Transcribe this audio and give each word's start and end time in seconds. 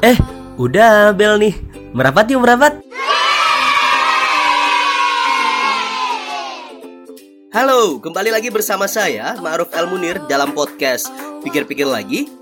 Eh, 0.00 0.16
udah 0.56 1.12
bel 1.12 1.36
nih. 1.36 1.52
Merapat 1.92 2.32
yuk 2.32 2.40
merapat. 2.40 2.80
Halo, 7.52 8.00
kembali 8.00 8.32
lagi 8.32 8.48
bersama 8.48 8.88
saya 8.88 9.36
Ma'ruf 9.44 9.68
El 9.76 9.92
Munir 9.92 10.16
dalam 10.24 10.56
podcast 10.56 11.12
Pikir-pikir 11.44 11.84
lagi. 11.84 12.32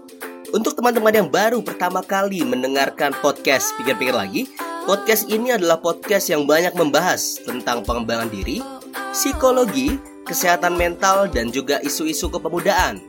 Untuk 0.55 0.79
teman-teman 0.79 1.11
yang 1.11 1.27
baru 1.27 1.59
pertama 1.59 1.99
kali 1.99 2.47
mendengarkan 2.47 3.11
podcast 3.19 3.75
Pikir-pikir 3.75 4.15
lagi, 4.15 4.47
podcast 4.87 5.27
ini 5.27 5.51
adalah 5.51 5.83
podcast 5.83 6.31
yang 6.31 6.47
banyak 6.47 6.79
membahas 6.79 7.43
tentang 7.43 7.83
pengembangan 7.83 8.31
diri, 8.31 8.63
psikologi, 9.11 9.99
kesehatan 10.31 10.79
mental 10.79 11.27
dan 11.27 11.51
juga 11.51 11.83
isu-isu 11.83 12.31
kepemudaan. 12.31 13.03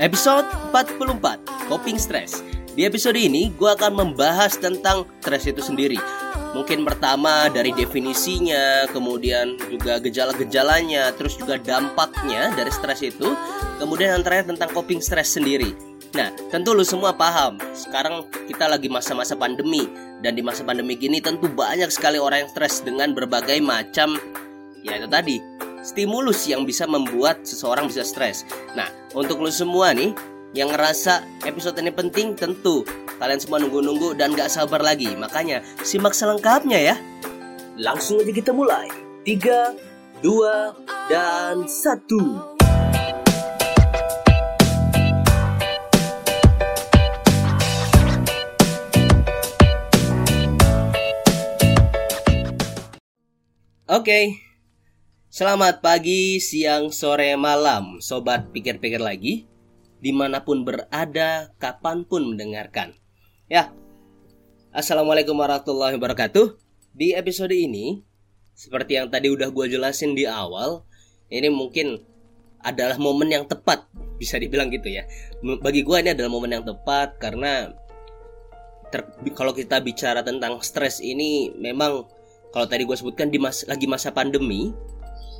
Episode 0.00 0.48
44, 0.72 1.44
Coping 1.68 2.00
Stress. 2.00 2.55
Di 2.76 2.84
episode 2.84 3.16
ini, 3.16 3.48
gue 3.56 3.70
akan 3.72 3.96
membahas 3.96 4.60
tentang 4.60 5.08
stres 5.24 5.48
itu 5.48 5.64
sendiri. 5.64 5.96
Mungkin 6.52 6.84
pertama 6.84 7.48
dari 7.48 7.72
definisinya, 7.72 8.84
kemudian 8.92 9.56
juga 9.72 9.96
gejala-gejalanya, 9.96 11.08
terus 11.16 11.40
juga 11.40 11.56
dampaknya 11.56 12.52
dari 12.52 12.68
stres 12.68 13.00
itu, 13.00 13.32
kemudian 13.80 14.20
yang 14.20 14.24
tentang 14.24 14.68
coping 14.76 15.00
stress 15.00 15.40
sendiri. 15.40 15.72
Nah, 16.12 16.28
tentu 16.52 16.76
lu 16.76 16.84
semua 16.84 17.16
paham, 17.16 17.56
sekarang 17.72 18.28
kita 18.44 18.68
lagi 18.68 18.92
masa-masa 18.92 19.32
pandemi, 19.32 19.88
dan 20.20 20.36
di 20.36 20.44
masa 20.44 20.60
pandemi 20.60 21.00
gini 21.00 21.24
tentu 21.24 21.48
banyak 21.48 21.88
sekali 21.88 22.20
orang 22.20 22.44
yang 22.44 22.50
stres 22.52 22.84
dengan 22.84 23.16
berbagai 23.16 23.56
macam, 23.64 24.20
ya 24.84 25.00
itu 25.00 25.08
tadi, 25.08 25.40
stimulus 25.80 26.44
yang 26.44 26.68
bisa 26.68 26.84
membuat 26.84 27.40
seseorang 27.40 27.88
bisa 27.88 28.04
stres. 28.04 28.44
Nah, 28.76 28.92
untuk 29.16 29.40
lu 29.40 29.48
semua 29.48 29.96
nih, 29.96 30.12
yang 30.54 30.70
ngerasa 30.70 31.42
episode 31.42 31.74
ini 31.82 31.90
penting 31.90 32.38
tentu 32.38 32.86
kalian 33.16 33.40
semua 33.40 33.58
nunggu-nunggu 33.58 34.14
dan 34.14 34.36
gak 34.36 34.52
sabar 34.52 34.84
lagi. 34.84 35.16
Makanya 35.16 35.64
simak 35.82 36.12
selengkapnya 36.14 36.78
ya. 36.78 36.96
Langsung 37.76 38.20
aja 38.20 38.32
kita 38.32 38.52
mulai. 38.52 38.86
3, 39.26 39.74
2, 40.22 41.10
dan 41.10 41.66
1. 41.66 42.54
Oke, 53.86 54.42
selamat 55.30 55.78
pagi, 55.78 56.42
siang, 56.42 56.90
sore, 56.90 57.38
malam, 57.38 58.02
sobat 58.02 58.50
pikir-pikir 58.50 58.98
lagi 58.98 59.46
di 60.00 60.12
mana 60.12 60.44
pun 60.44 60.62
berada, 60.62 61.52
kapan 61.56 62.04
pun 62.04 62.36
mendengarkan. 62.36 62.92
Ya, 63.48 63.72
Assalamualaikum 64.76 65.32
warahmatullahi 65.40 65.96
wabarakatuh. 65.96 66.60
Di 66.92 67.16
episode 67.16 67.56
ini, 67.56 68.04
seperti 68.52 69.00
yang 69.00 69.08
tadi 69.08 69.32
udah 69.32 69.48
gue 69.48 69.72
jelasin 69.72 70.12
di 70.12 70.28
awal, 70.28 70.84
ini 71.32 71.48
mungkin 71.48 71.96
adalah 72.60 73.00
momen 73.00 73.32
yang 73.32 73.48
tepat, 73.48 73.88
bisa 74.20 74.36
dibilang 74.36 74.68
gitu 74.68 74.92
ya. 74.92 75.08
Bagi 75.40 75.80
gue 75.80 75.96
ini 75.96 76.12
adalah 76.12 76.28
momen 76.28 76.60
yang 76.60 76.64
tepat 76.68 77.16
karena 77.16 77.72
kalau 79.32 79.56
kita 79.56 79.80
bicara 79.80 80.20
tentang 80.20 80.60
stres 80.60 81.00
ini, 81.00 81.56
memang 81.56 82.04
kalau 82.52 82.68
tadi 82.68 82.84
gue 82.84 82.96
sebutkan 83.00 83.32
di 83.32 83.40
mas, 83.40 83.64
lagi 83.64 83.88
masa 83.88 84.12
pandemi, 84.12 84.76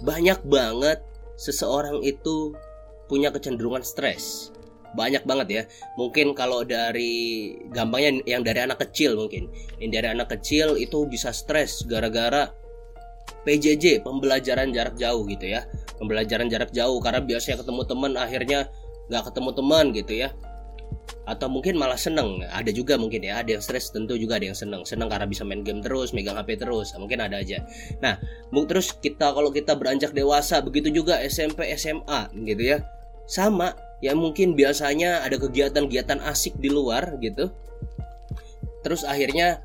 banyak 0.00 0.44
banget 0.48 1.04
seseorang 1.36 2.00
itu 2.04 2.56
punya 3.06 3.30
kecenderungan 3.30 3.82
stres. 3.82 4.50
Banyak 4.94 5.28
banget 5.28 5.48
ya. 5.50 5.62
Mungkin 5.98 6.32
kalau 6.32 6.62
dari 6.62 7.52
gampangnya 7.68 8.22
yang 8.24 8.46
dari 8.46 8.62
anak 8.62 8.80
kecil 8.86 9.18
mungkin. 9.18 9.50
Yang 9.82 9.90
dari 9.98 10.08
anak 10.14 10.28
kecil 10.38 10.78
itu 10.78 11.04
bisa 11.10 11.34
stres 11.34 11.84
gara-gara 11.84 12.48
PJJ 13.44 14.02
pembelajaran 14.02 14.70
jarak 14.70 14.94
jauh 14.96 15.26
gitu 15.26 15.46
ya. 15.52 15.68
Pembelajaran 16.00 16.48
jarak 16.48 16.70
jauh 16.72 16.98
karena 17.04 17.20
biasanya 17.24 17.60
ketemu 17.60 17.82
teman 17.84 18.12
akhirnya 18.16 18.60
nggak 19.12 19.22
ketemu 19.32 19.50
teman 19.52 19.84
gitu 19.92 20.12
ya. 20.16 20.28
Atau 21.28 21.52
mungkin 21.52 21.76
malah 21.76 21.98
seneng. 21.98 22.40
Ada 22.46 22.72
juga 22.72 22.96
mungkin 22.96 23.20
ya 23.20 23.42
ada 23.44 23.58
yang 23.58 23.62
stres 23.62 23.92
tentu 23.92 24.16
juga 24.16 24.40
ada 24.40 24.48
yang 24.48 24.56
seneng. 24.56 24.86
Seneng 24.88 25.12
karena 25.12 25.28
bisa 25.28 25.44
main 25.44 25.60
game 25.60 25.84
terus 25.84 26.16
megang 26.16 26.40
HP 26.40 26.56
terus 26.56 26.96
mungkin 26.96 27.20
ada 27.20 27.42
aja. 27.42 27.60
Nah 28.00 28.16
terus 28.64 28.96
kita 28.96 29.34
kalau 29.34 29.52
kita 29.52 29.76
beranjak 29.76 30.16
dewasa 30.16 30.64
begitu 30.64 30.88
juga 30.88 31.20
SMP 31.20 31.68
SMA 31.76 32.32
gitu 32.32 32.64
ya 32.64 32.80
sama 33.26 33.74
ya 34.00 34.14
mungkin 34.14 34.54
biasanya 34.54 35.26
ada 35.26 35.36
kegiatan-kegiatan 35.36 36.22
asik 36.24 36.56
di 36.58 36.70
luar 36.70 37.18
gitu. 37.20 37.50
Terus 38.86 39.02
akhirnya 39.02 39.60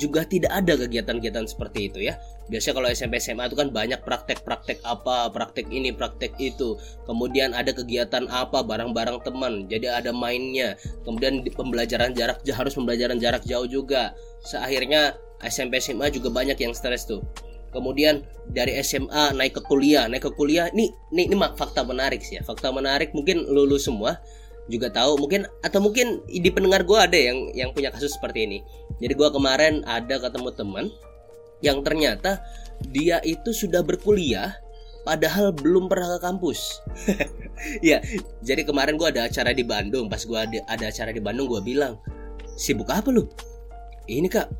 juga 0.00 0.24
tidak 0.24 0.48
ada 0.48 0.72
kegiatan-kegiatan 0.80 1.44
seperti 1.44 1.92
itu 1.92 1.98
ya. 2.00 2.16
Biasanya 2.48 2.74
kalau 2.80 2.88
SMP 2.88 3.14
SMA 3.20 3.44
itu 3.52 3.56
kan 3.56 3.68
banyak 3.68 4.00
praktek-praktek 4.00 4.80
apa 4.88 5.28
praktek 5.28 5.68
ini 5.68 5.92
praktek 5.92 6.32
itu. 6.40 6.80
Kemudian 7.04 7.52
ada 7.52 7.76
kegiatan 7.76 8.24
apa 8.32 8.64
barang-barang 8.64 9.20
teman 9.20 9.68
jadi 9.68 10.00
ada 10.00 10.10
mainnya. 10.16 10.80
Kemudian 11.04 11.44
pembelajaran 11.52 12.16
jarak 12.16 12.40
harus 12.48 12.72
pembelajaran 12.72 13.20
jarak 13.20 13.44
jauh 13.44 13.68
juga. 13.68 14.16
Seakhirnya 14.40 15.20
SMP 15.44 15.84
SMA 15.84 16.08
juga 16.08 16.32
banyak 16.32 16.56
yang 16.56 16.72
stres 16.72 17.04
tuh 17.04 17.20
kemudian 17.72 18.22
dari 18.52 18.76
SMA 18.84 19.32
naik 19.32 19.58
ke 19.58 19.62
kuliah 19.64 20.06
naik 20.06 20.28
ke 20.28 20.32
kuliah. 20.36 20.68
Ini 20.70 20.92
ini 21.16 21.22
ini 21.32 21.36
fakta 21.56 21.82
menarik 21.82 22.20
sih 22.22 22.38
ya. 22.38 22.42
Fakta 22.44 22.70
menarik 22.70 23.16
mungkin 23.16 23.48
lulus 23.48 23.88
semua 23.88 24.20
juga 24.68 24.92
tahu. 24.92 25.18
Mungkin 25.18 25.48
atau 25.64 25.80
mungkin 25.80 26.22
di 26.28 26.50
pendengar 26.52 26.84
gue 26.84 26.98
ada 27.00 27.16
yang 27.16 27.50
yang 27.56 27.70
punya 27.72 27.88
kasus 27.90 28.14
seperti 28.14 28.46
ini. 28.46 28.58
Jadi 29.00 29.16
gue 29.16 29.28
kemarin 29.32 29.82
ada 29.88 30.20
ketemu 30.20 30.50
teman 30.54 30.84
yang 31.64 31.80
ternyata 31.80 32.44
dia 32.92 33.18
itu 33.24 33.54
sudah 33.54 33.80
berkuliah 33.80 34.52
padahal 35.02 35.50
belum 35.50 35.88
pernah 35.90 36.16
ke 36.16 36.18
kampus. 36.22 36.60
Ya 37.78 38.02
jadi 38.42 38.66
kemarin 38.66 38.98
gue 38.98 39.06
ada 39.06 39.30
acara 39.30 39.54
di 39.54 39.62
Bandung. 39.62 40.10
Pas 40.10 40.18
gue 40.18 40.34
ada, 40.34 40.58
ada 40.66 40.90
acara 40.90 41.14
di 41.14 41.22
Bandung 41.22 41.46
gue 41.46 41.62
bilang 41.62 41.94
sibuk 42.58 42.90
apa 42.90 43.06
lu? 43.14 43.30
Ini 44.10 44.26
kak 44.26 44.50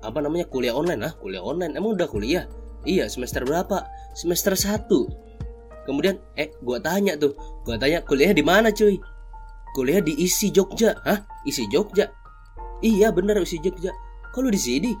apa 0.00 0.18
namanya 0.24 0.48
kuliah 0.48 0.72
online 0.72 1.00
ah 1.04 1.12
kuliah 1.16 1.44
online. 1.44 1.76
Emang 1.76 1.96
udah 1.96 2.08
kuliah? 2.08 2.44
Iya 2.88 3.08
semester 3.12 3.44
berapa? 3.44 3.84
Semester 4.16 4.56
1 4.56 4.88
kemudian 5.88 6.20
eh 6.36 6.52
gua 6.60 6.76
tanya 6.78 7.16
tuh 7.16 7.34
gua 7.64 7.80
tanya 7.80 8.04
kuliah 8.04 8.32
di 8.32 8.44
mana 8.44 8.72
cuy? 8.72 8.96
Kuliah 9.76 10.02
di 10.02 10.16
isi 10.18 10.50
Jogja. 10.50 10.96
Hah? 11.06 11.22
Isi 11.46 11.68
Jogja? 11.70 12.10
Iya 12.82 13.12
bener 13.14 13.38
isi 13.44 13.60
Jogja. 13.62 13.92
Kalau 14.34 14.50
di 14.50 14.58
sini? 14.58 14.92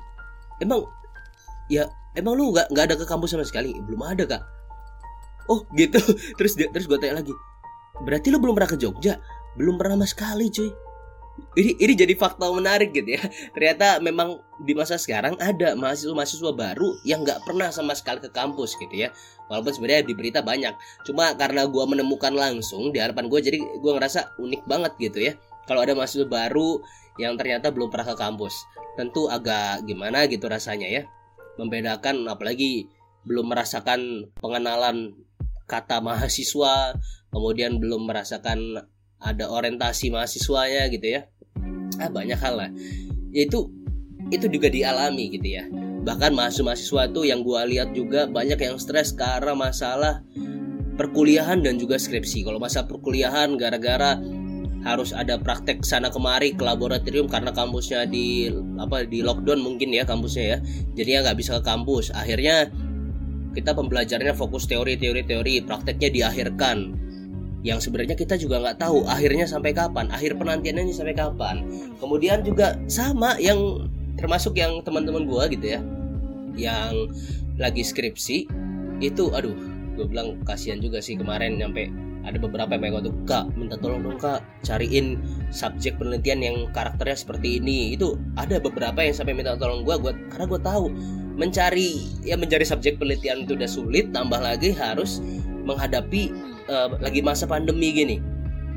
Emang 0.60 0.84
ya 1.72 1.88
emang 2.14 2.36
lu 2.36 2.52
nggak 2.52 2.70
nggak 2.70 2.84
ada 2.92 2.94
ke 3.00 3.04
kampus 3.08 3.34
sama 3.34 3.44
sekali? 3.48 3.74
Belum 3.88 4.04
ada 4.04 4.24
kak. 4.28 4.42
Oh 5.50 5.66
gitu. 5.74 5.98
Terus 6.38 6.54
dia 6.54 6.68
terus 6.70 6.86
gue 6.86 7.00
tanya 7.00 7.24
lagi 7.24 7.34
berarti 8.00 8.32
lu 8.32 8.40
belum 8.40 8.56
pernah 8.56 8.70
ke 8.70 8.78
Jogja? 8.80 9.20
Belum 9.56 9.76
pernah 9.76 10.00
sama 10.00 10.08
sekali 10.08 10.46
cuy 10.48 10.70
ini 11.58 11.76
ini 11.78 11.92
jadi 11.96 12.14
fakta 12.14 12.48
menarik 12.50 12.94
gitu 12.94 13.16
ya. 13.16 13.22
Ternyata 13.56 13.98
memang 13.98 14.40
di 14.62 14.72
masa 14.76 15.00
sekarang 15.00 15.34
ada 15.40 15.74
mahasiswa-mahasiswa 15.74 16.52
baru 16.52 16.88
yang 17.02 17.26
nggak 17.26 17.42
pernah 17.44 17.72
sama 17.72 17.96
sekali 17.96 18.22
ke 18.22 18.30
kampus 18.30 18.76
gitu 18.78 18.94
ya. 18.94 19.08
Walaupun 19.50 19.72
sebenarnya 19.74 20.06
di 20.06 20.14
berita 20.14 20.40
banyak. 20.40 20.72
Cuma 21.04 21.34
karena 21.34 21.66
gue 21.66 21.84
menemukan 21.84 22.30
langsung 22.30 22.94
di 22.94 23.02
hadapan 23.02 23.26
gue 23.26 23.40
jadi 23.42 23.58
gue 23.58 23.92
ngerasa 23.96 24.38
unik 24.38 24.62
banget 24.64 24.92
gitu 25.00 25.18
ya. 25.30 25.32
Kalau 25.66 25.82
ada 25.82 25.92
mahasiswa 25.92 26.26
baru 26.26 26.80
yang 27.18 27.34
ternyata 27.34 27.74
belum 27.74 27.90
pernah 27.90 28.14
ke 28.14 28.16
kampus. 28.16 28.54
Tentu 28.94 29.26
agak 29.26 29.84
gimana 29.84 30.26
gitu 30.30 30.46
rasanya 30.46 30.86
ya. 30.86 31.02
Membedakan 31.58 32.30
apalagi 32.30 32.88
belum 33.26 33.52
merasakan 33.52 34.32
pengenalan 34.40 35.12
kata 35.70 36.02
mahasiswa 36.02 36.98
kemudian 37.30 37.78
belum 37.78 38.10
merasakan 38.10 38.82
ada 39.20 39.48
orientasi 39.48 40.08
mahasiswanya 40.08 40.88
gitu 40.88 41.20
ya. 41.20 41.28
Ah 42.00 42.08
banyak 42.08 42.40
hal 42.40 42.54
lah. 42.56 42.70
Itu 43.30 43.68
itu 44.32 44.46
juga 44.48 44.72
dialami 44.72 45.32
gitu 45.32 45.48
ya. 45.48 45.64
Bahkan 46.00 46.32
mahasiswa-mahasiswa 46.32 47.12
tuh 47.12 47.24
yang 47.28 47.44
gue 47.44 47.60
lihat 47.76 47.92
juga 47.92 48.24
banyak 48.24 48.56
yang 48.56 48.80
stres 48.80 49.12
karena 49.12 49.52
masalah 49.52 50.24
perkuliahan 50.96 51.60
dan 51.60 51.76
juga 51.76 52.00
skripsi. 52.00 52.44
Kalau 52.44 52.56
masa 52.56 52.88
perkuliahan 52.88 53.56
gara-gara 53.60 54.16
harus 54.80 55.12
ada 55.12 55.36
praktek 55.36 55.84
sana 55.84 56.08
kemari 56.08 56.56
ke 56.56 56.64
laboratorium 56.64 57.28
karena 57.28 57.52
kampusnya 57.52 58.08
di 58.08 58.48
apa 58.80 59.04
di 59.04 59.20
lockdown 59.20 59.60
mungkin 59.60 59.92
ya 59.92 60.08
kampusnya 60.08 60.44
ya. 60.56 60.58
Jadi 60.96 61.20
nggak 61.20 61.36
bisa 61.36 61.60
ke 61.60 61.62
kampus. 61.64 62.12
Akhirnya 62.16 62.72
kita 63.52 63.76
pembelajarannya 63.76 64.32
fokus 64.32 64.64
teori 64.68 64.96
teori 64.96 65.24
teori. 65.24 65.60
Prakteknya 65.64 66.08
diakhirkan 66.08 66.99
yang 67.60 67.76
sebenarnya 67.76 68.16
kita 68.16 68.40
juga 68.40 68.60
nggak 68.60 68.80
tahu 68.80 69.04
akhirnya 69.04 69.44
sampai 69.44 69.76
kapan 69.76 70.08
akhir 70.08 70.40
penantiannya 70.40 70.92
sampai 70.96 71.12
kapan. 71.12 71.64
Kemudian 72.00 72.40
juga 72.40 72.76
sama 72.88 73.36
yang 73.36 73.88
termasuk 74.16 74.56
yang 74.56 74.80
teman-teman 74.84 75.28
gue 75.28 75.44
gitu 75.56 75.66
ya 75.76 75.80
yang 76.58 76.92
lagi 77.56 77.80
skripsi 77.80 78.48
itu 79.00 79.24
aduh 79.32 79.56
gue 79.96 80.04
bilang 80.08 80.40
kasihan 80.44 80.80
juga 80.80 81.00
sih 81.00 81.16
kemarin 81.16 81.60
sampai 81.60 81.88
ada 82.20 82.36
beberapa 82.36 82.76
yang 82.76 83.00
tuh 83.00 83.16
kak 83.24 83.48
minta 83.56 83.80
tolong 83.80 84.04
dong 84.04 84.20
kak 84.20 84.44
cariin 84.60 85.16
subjek 85.48 85.96
penelitian 85.96 86.40
yang 86.44 86.56
karakternya 86.76 87.16
seperti 87.16 87.60
ini. 87.60 87.96
Itu 87.96 88.20
ada 88.36 88.60
beberapa 88.60 89.00
yang 89.00 89.16
sampai 89.16 89.32
minta 89.32 89.56
tolong 89.56 89.88
gue 89.88 89.96
gue 90.00 90.12
karena 90.28 90.44
gue 90.44 90.60
tahu 90.60 90.84
mencari 91.40 92.20
ya 92.20 92.36
mencari 92.36 92.64
subjek 92.68 93.00
penelitian 93.00 93.48
itu 93.48 93.56
udah 93.56 93.70
sulit 93.70 94.12
tambah 94.12 94.36
lagi 94.36 94.76
harus 94.76 95.24
menghadapi 95.64 96.28
uh, 96.68 96.98
lagi 97.00 97.24
masa 97.24 97.48
pandemi 97.48 97.94
gini 97.94 98.16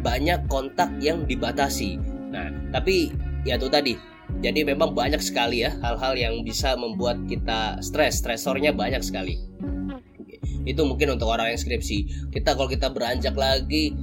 banyak 0.03 0.47
kontak 0.51 0.91
yang 0.99 1.23
dibatasi. 1.23 1.99
Nah 2.31 2.51
tapi 2.75 3.11
ya 3.47 3.55
tuh 3.55 3.71
tadi 3.71 3.95
jadi 4.43 4.67
memang 4.67 4.91
banyak 4.91 5.19
sekali 5.23 5.63
ya 5.63 5.71
hal-hal 5.79 6.15
yang 6.15 6.43
bisa 6.43 6.75
membuat 6.75 7.19
kita 7.27 7.79
stres 7.79 8.19
stresornya 8.19 8.75
banyak 8.75 8.99
sekali. 9.03 9.39
Itu 10.63 10.87
mungkin 10.87 11.15
untuk 11.15 11.27
orang 11.27 11.55
yang 11.55 11.59
skripsi. 11.59 12.31
Kita 12.31 12.55
kalau 12.55 12.71
kita 12.71 12.91
beranjak 12.91 13.35
lagi 13.35 13.95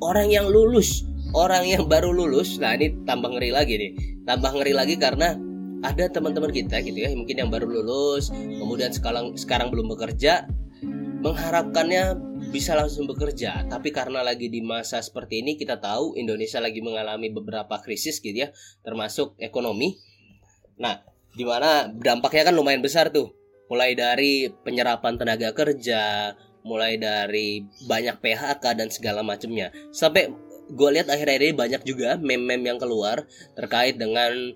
orang 0.00 0.28
yang 0.32 0.48
lulus 0.48 1.04
orang 1.32 1.64
yang 1.64 1.88
baru 1.88 2.12
lulus 2.12 2.60
nah 2.60 2.76
ini 2.76 2.92
tambah 3.04 3.32
ngeri 3.32 3.50
lagi 3.52 3.74
nih. 3.76 3.92
Tambah 4.24 4.50
ngeri 4.56 4.72
lagi 4.76 4.96
karena 4.96 5.36
ada 5.82 6.06
teman-teman 6.06 6.54
kita 6.54 6.78
gitu 6.80 6.94
ya 6.94 7.10
mungkin 7.12 7.36
yang 7.42 7.50
baru 7.50 7.66
lulus 7.66 8.30
kemudian 8.30 8.94
sekarang 8.94 9.34
sekarang 9.34 9.74
belum 9.74 9.90
bekerja 9.90 10.46
mengharapkannya 11.26 12.31
bisa 12.52 12.76
langsung 12.76 13.08
bekerja 13.08 13.64
tapi 13.66 13.88
karena 13.90 14.20
lagi 14.20 14.52
di 14.52 14.60
masa 14.60 15.00
seperti 15.00 15.40
ini 15.40 15.56
kita 15.56 15.80
tahu 15.80 16.20
Indonesia 16.20 16.60
lagi 16.60 16.84
mengalami 16.84 17.32
beberapa 17.32 17.80
krisis 17.80 18.20
gitu 18.20 18.44
ya 18.44 18.52
termasuk 18.84 19.34
ekonomi 19.40 19.96
nah 20.76 21.00
di 21.32 21.48
mana 21.48 21.88
dampaknya 21.88 22.52
kan 22.52 22.54
lumayan 22.54 22.84
besar 22.84 23.08
tuh 23.08 23.32
mulai 23.72 23.96
dari 23.96 24.52
penyerapan 24.52 25.16
tenaga 25.16 25.56
kerja, 25.56 26.36
mulai 26.60 27.00
dari 27.00 27.64
banyak 27.88 28.20
PHK 28.20 28.64
dan 28.76 28.92
segala 28.92 29.24
macamnya. 29.24 29.72
Sampai 29.96 30.28
gue 30.68 30.88
lihat 30.92 31.08
akhir-akhir 31.08 31.40
ini 31.40 31.54
banyak 31.56 31.82
juga 31.88 32.20
meme-meme 32.20 32.68
yang 32.68 32.76
keluar 32.76 33.24
terkait 33.56 33.96
dengan 33.96 34.52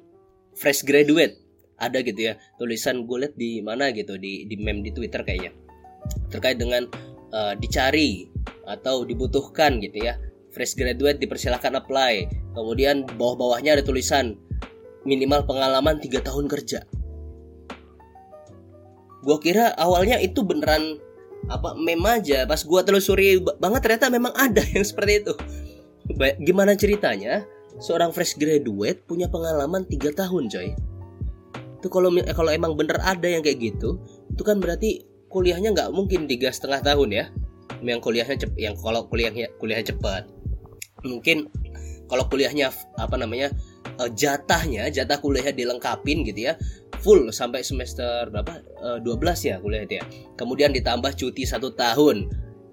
fresh 0.52 0.84
graduate. 0.84 1.40
Ada 1.80 2.04
gitu 2.04 2.32
ya 2.32 2.36
tulisan 2.60 3.08
gue 3.08 3.24
lihat 3.24 3.34
di 3.40 3.64
mana 3.64 3.88
gitu 3.92 4.20
di 4.20 4.44
di 4.44 4.56
meme 4.60 4.84
di 4.84 4.92
Twitter 4.92 5.20
kayaknya 5.24 5.52
terkait 6.32 6.56
dengan 6.56 6.88
uh, 7.32 7.54
dicari 7.58 8.28
atau 8.66 9.06
dibutuhkan 9.06 9.78
gitu 9.82 10.06
ya. 10.06 10.18
Fresh 10.52 10.78
graduate 10.78 11.20
dipersilahkan 11.20 11.76
apply. 11.76 12.26
Kemudian 12.56 13.04
bawah-bawahnya 13.16 13.76
ada 13.80 13.84
tulisan 13.84 14.40
minimal 15.04 15.44
pengalaman 15.44 16.00
tiga 16.02 16.24
tahun 16.24 16.48
kerja. 16.48 16.82
Gue 19.22 19.38
kira 19.42 19.74
awalnya 19.76 20.18
itu 20.22 20.42
beneran 20.42 20.98
apa 21.46 21.76
meme 21.76 22.22
aja. 22.22 22.48
Pas 22.48 22.62
gue 22.62 22.80
telusuri 22.82 23.38
banget 23.60 23.80
ternyata 23.84 24.06
memang 24.08 24.32
ada 24.34 24.62
yang 24.74 24.86
seperti 24.86 25.26
itu. 25.26 25.34
Gimana 26.42 26.74
ceritanya? 26.74 27.44
Seorang 27.76 28.08
fresh 28.16 28.40
graduate 28.40 29.04
punya 29.04 29.28
pengalaman 29.28 29.84
tiga 29.84 30.08
tahun 30.08 30.48
coy. 30.48 30.72
Itu 31.76 31.92
kalau 31.92 32.08
kalau 32.32 32.48
emang 32.48 32.72
bener 32.72 32.96
ada 33.04 33.28
yang 33.28 33.44
kayak 33.44 33.60
gitu 33.60 34.00
itu 34.36 34.44
kan 34.44 34.60
berarti 34.60 35.00
kuliahnya 35.28 35.74
nggak 35.74 35.90
mungkin 35.92 36.30
tiga 36.30 36.52
setengah 36.52 36.82
tahun 36.82 37.10
ya 37.12 37.24
yang 37.84 38.00
kuliahnya 38.00 38.36
cep 38.40 38.52
yang 38.56 38.74
kalau 38.78 39.04
kuliahnya 39.10 39.52
kuliah 39.60 39.82
cepat 39.82 40.30
mungkin 41.04 41.50
kalau 42.06 42.24
kuliahnya 42.30 42.70
apa 42.96 43.16
namanya 43.18 43.50
eh, 43.98 44.10
jatahnya 44.14 44.88
jatah 44.88 45.18
kuliahnya 45.18 45.52
dilengkapin 45.52 46.22
gitu 46.24 46.52
ya 46.52 46.54
full 47.00 47.30
sampai 47.30 47.62
semester 47.62 48.28
berapa? 48.32 48.62
Uh, 48.82 48.98
eh, 48.98 49.38
12 49.38 49.48
ya 49.48 49.56
kuliah 49.60 49.82
itu 49.84 49.94
ya. 50.00 50.04
Kemudian 50.34 50.74
ditambah 50.74 51.14
cuti 51.14 51.44
satu 51.44 51.72
tahun. 51.76 52.26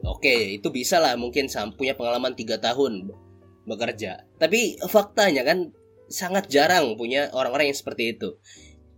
Oke, 0.03 0.59
itu 0.59 0.67
bisa 0.67 0.99
lah 0.99 1.15
mungkin 1.15 1.47
punya 1.79 1.95
pengalaman 1.95 2.35
tiga 2.35 2.59
tahun 2.59 3.07
bekerja. 3.63 4.27
Tapi 4.35 4.81
faktanya 4.83 5.47
kan 5.47 5.71
sangat 6.11 6.51
jarang 6.51 6.99
punya 6.99 7.31
orang-orang 7.31 7.71
yang 7.71 7.77
seperti 7.77 8.17
itu. 8.17 8.35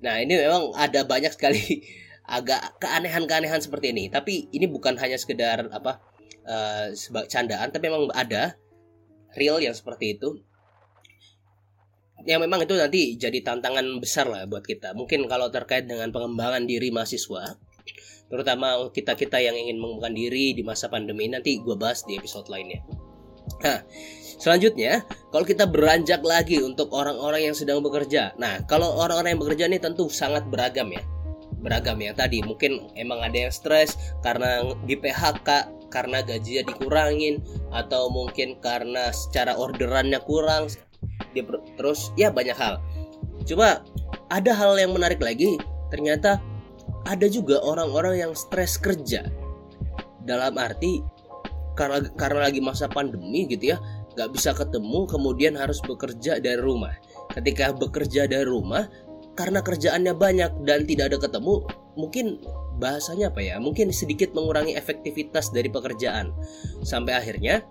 Nah 0.02 0.18
ini 0.24 0.34
memang 0.42 0.74
ada 0.74 1.06
banyak 1.06 1.36
sekali 1.36 1.62
agak 2.26 2.82
keanehan-keanehan 2.82 3.62
seperti 3.62 3.94
ini. 3.94 4.10
Tapi 4.10 4.50
ini 4.54 4.66
bukan 4.66 4.98
hanya 4.98 5.18
sekedar 5.18 5.70
apa 5.70 6.02
uh, 6.46 6.90
candaan, 7.30 7.70
tapi 7.70 7.90
memang 7.90 8.10
ada 8.14 8.58
real 9.36 9.60
yang 9.62 9.76
seperti 9.76 10.18
itu 10.18 10.40
yang 12.26 12.42
memang 12.42 12.66
itu 12.66 12.74
nanti 12.74 13.14
jadi 13.22 13.46
tantangan 13.46 14.02
besar 14.02 14.26
lah 14.26 14.50
buat 14.50 14.66
kita. 14.66 14.98
Mungkin 14.98 15.30
kalau 15.30 15.54
terkait 15.54 15.86
dengan 15.86 16.10
pengembangan 16.10 16.66
diri 16.66 16.90
mahasiswa, 16.90 17.54
terutama 18.34 18.90
kita 18.90 19.14
kita 19.14 19.38
yang 19.38 19.54
ingin 19.54 19.78
mengembangkan 19.78 20.18
diri 20.18 20.58
di 20.58 20.66
masa 20.66 20.90
pandemi 20.90 21.30
nanti 21.30 21.62
gue 21.62 21.78
bahas 21.78 22.02
di 22.02 22.18
episode 22.18 22.50
lainnya. 22.50 22.82
Nah, 23.62 23.86
selanjutnya 24.42 25.06
kalau 25.30 25.46
kita 25.46 25.70
beranjak 25.70 26.26
lagi 26.26 26.58
untuk 26.66 26.90
orang-orang 26.98 27.54
yang 27.54 27.56
sedang 27.56 27.86
bekerja. 27.86 28.34
Nah, 28.42 28.66
kalau 28.66 28.98
orang-orang 28.98 29.38
yang 29.38 29.42
bekerja 29.46 29.66
ini 29.70 29.78
tentu 29.78 30.10
sangat 30.10 30.50
beragam 30.50 30.90
ya. 30.90 31.06
Beragam 31.66 31.98
ya. 31.98 32.14
Tadi 32.14 32.46
mungkin 32.46 32.94
emang 32.94 33.26
ada 33.26 33.50
yang 33.50 33.54
stres 33.54 33.98
karena 34.22 34.62
di 34.86 34.94
PHK 34.94 35.74
karena 35.90 36.22
gajinya 36.22 36.70
dikurangin 36.70 37.42
atau 37.74 38.14
mungkin 38.14 38.62
karena 38.62 39.10
secara 39.10 39.58
orderannya 39.58 40.22
kurang. 40.22 40.70
Dia 41.34 41.42
terus 41.74 42.14
ya 42.14 42.30
banyak 42.30 42.54
hal. 42.54 42.78
Coba 43.50 43.82
ada 44.30 44.54
hal 44.54 44.78
yang 44.78 44.94
menarik 44.94 45.18
lagi. 45.18 45.58
Ternyata 45.90 46.38
ada 47.10 47.26
juga 47.26 47.58
orang-orang 47.66 48.30
yang 48.30 48.32
stres 48.38 48.78
kerja. 48.78 49.26
Dalam 50.22 50.54
arti 50.62 51.02
karena 51.74 52.06
karena 52.16 52.48
lagi 52.48 52.64
masa 52.64 52.88
pandemi 52.88 53.46
gitu 53.52 53.76
ya 53.76 53.78
nggak 54.16 54.32
bisa 54.32 54.56
ketemu 54.56 55.04
kemudian 55.12 55.54
harus 55.60 55.84
bekerja 55.84 56.40
dari 56.40 56.60
rumah. 56.60 56.96
Ketika 57.36 57.76
bekerja 57.76 58.32
dari 58.32 58.48
rumah 58.48 58.88
karena 59.36 59.60
kerjaannya 59.60 60.16
banyak 60.16 60.52
dan 60.64 60.88
tidak 60.88 61.12
ada 61.12 61.20
ketemu 61.20 61.68
mungkin 62.00 62.40
bahasanya 62.80 63.32
apa 63.32 63.44
ya? 63.44 63.56
Mungkin 63.60 63.92
sedikit 63.92 64.32
mengurangi 64.32 64.76
efektivitas 64.76 65.52
dari 65.52 65.68
pekerjaan. 65.68 66.32
Sampai 66.84 67.16
akhirnya 67.16 67.64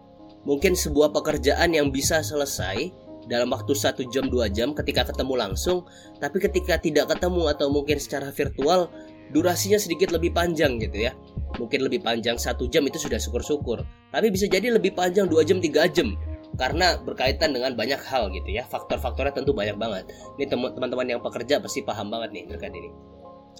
mungkin 0.44 0.76
sebuah 0.76 1.12
pekerjaan 1.12 1.72
yang 1.72 1.88
bisa 1.88 2.20
selesai 2.20 2.92
dalam 3.24 3.48
waktu 3.48 3.72
satu 3.72 4.04
jam 4.12 4.28
dua 4.28 4.52
jam 4.52 4.76
ketika 4.76 5.08
ketemu 5.08 5.40
langsung 5.40 5.88
tapi 6.20 6.44
ketika 6.44 6.76
tidak 6.76 7.08
ketemu 7.16 7.48
atau 7.48 7.72
mungkin 7.72 7.96
secara 7.96 8.28
virtual 8.28 8.92
durasinya 9.32 9.80
sedikit 9.80 10.12
lebih 10.12 10.36
panjang 10.36 10.76
gitu 10.80 11.08
ya. 11.08 11.12
Mungkin 11.56 11.86
lebih 11.86 12.04
panjang 12.04 12.36
satu 12.36 12.66
jam 12.68 12.84
itu 12.84 12.98
sudah 12.98 13.16
syukur-syukur. 13.16 13.86
Tapi 14.12 14.26
bisa 14.28 14.50
jadi 14.50 14.74
lebih 14.74 14.92
panjang 14.92 15.30
dua 15.30 15.46
jam 15.46 15.62
tiga 15.62 15.88
jam 15.88 16.12
karena 16.54 16.98
berkaitan 17.02 17.50
dengan 17.50 17.74
banyak 17.74 17.98
hal 18.06 18.30
gitu 18.30 18.50
ya. 18.54 18.62
Faktor-faktornya 18.66 19.34
tentu 19.34 19.50
banyak 19.54 19.74
banget. 19.74 20.10
Ini 20.38 20.46
teman-teman 20.50 21.06
yang 21.06 21.20
pekerja 21.20 21.58
pasti 21.58 21.82
paham 21.82 22.10
banget 22.10 22.30
nih 22.30 22.44
terkait 22.46 22.74
ini. 22.74 22.90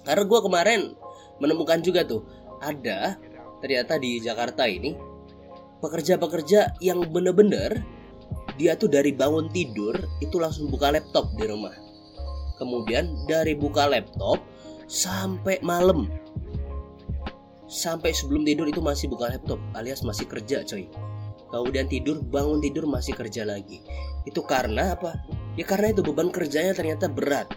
Karena 0.05 0.23
gue 0.23 0.39
kemarin 0.39 0.81
menemukan 1.39 1.79
juga 1.83 2.07
tuh 2.07 2.23
ada 2.63 3.19
ternyata 3.59 3.99
di 3.99 4.21
Jakarta 4.23 4.63
ini 4.69 4.95
pekerja-pekerja 5.83 6.79
yang 6.79 7.03
bener-bener 7.11 7.83
dia 8.55 8.79
tuh 8.79 8.87
dari 8.87 9.11
bangun 9.11 9.51
tidur 9.51 9.95
itu 10.23 10.39
langsung 10.39 10.71
buka 10.71 10.95
laptop 10.95 11.31
di 11.35 11.45
rumah. 11.49 11.75
Kemudian 12.55 13.27
dari 13.27 13.51
buka 13.51 13.91
laptop 13.91 14.39
sampai 14.87 15.59
malam 15.59 16.07
sampai 17.65 18.13
sebelum 18.13 18.45
tidur 18.45 18.69
itu 18.69 18.79
masih 18.79 19.09
buka 19.09 19.33
laptop 19.33 19.57
alias 19.73 20.05
masih 20.05 20.29
kerja 20.29 20.61
coy 20.63 20.85
kemudian 21.49 21.87
tidur 21.89 22.21
bangun 22.21 22.59
tidur 22.61 22.85
masih 22.89 23.13
kerja 23.13 23.45
lagi. 23.45 23.81
Itu 24.25 24.45
karena 24.45 24.97
apa? 24.97 25.15
Ya 25.55 25.63
karena 25.63 25.93
itu 25.93 26.01
beban 26.01 26.29
kerjanya 26.33 26.73
ternyata 26.75 27.07
berat. 27.07 27.51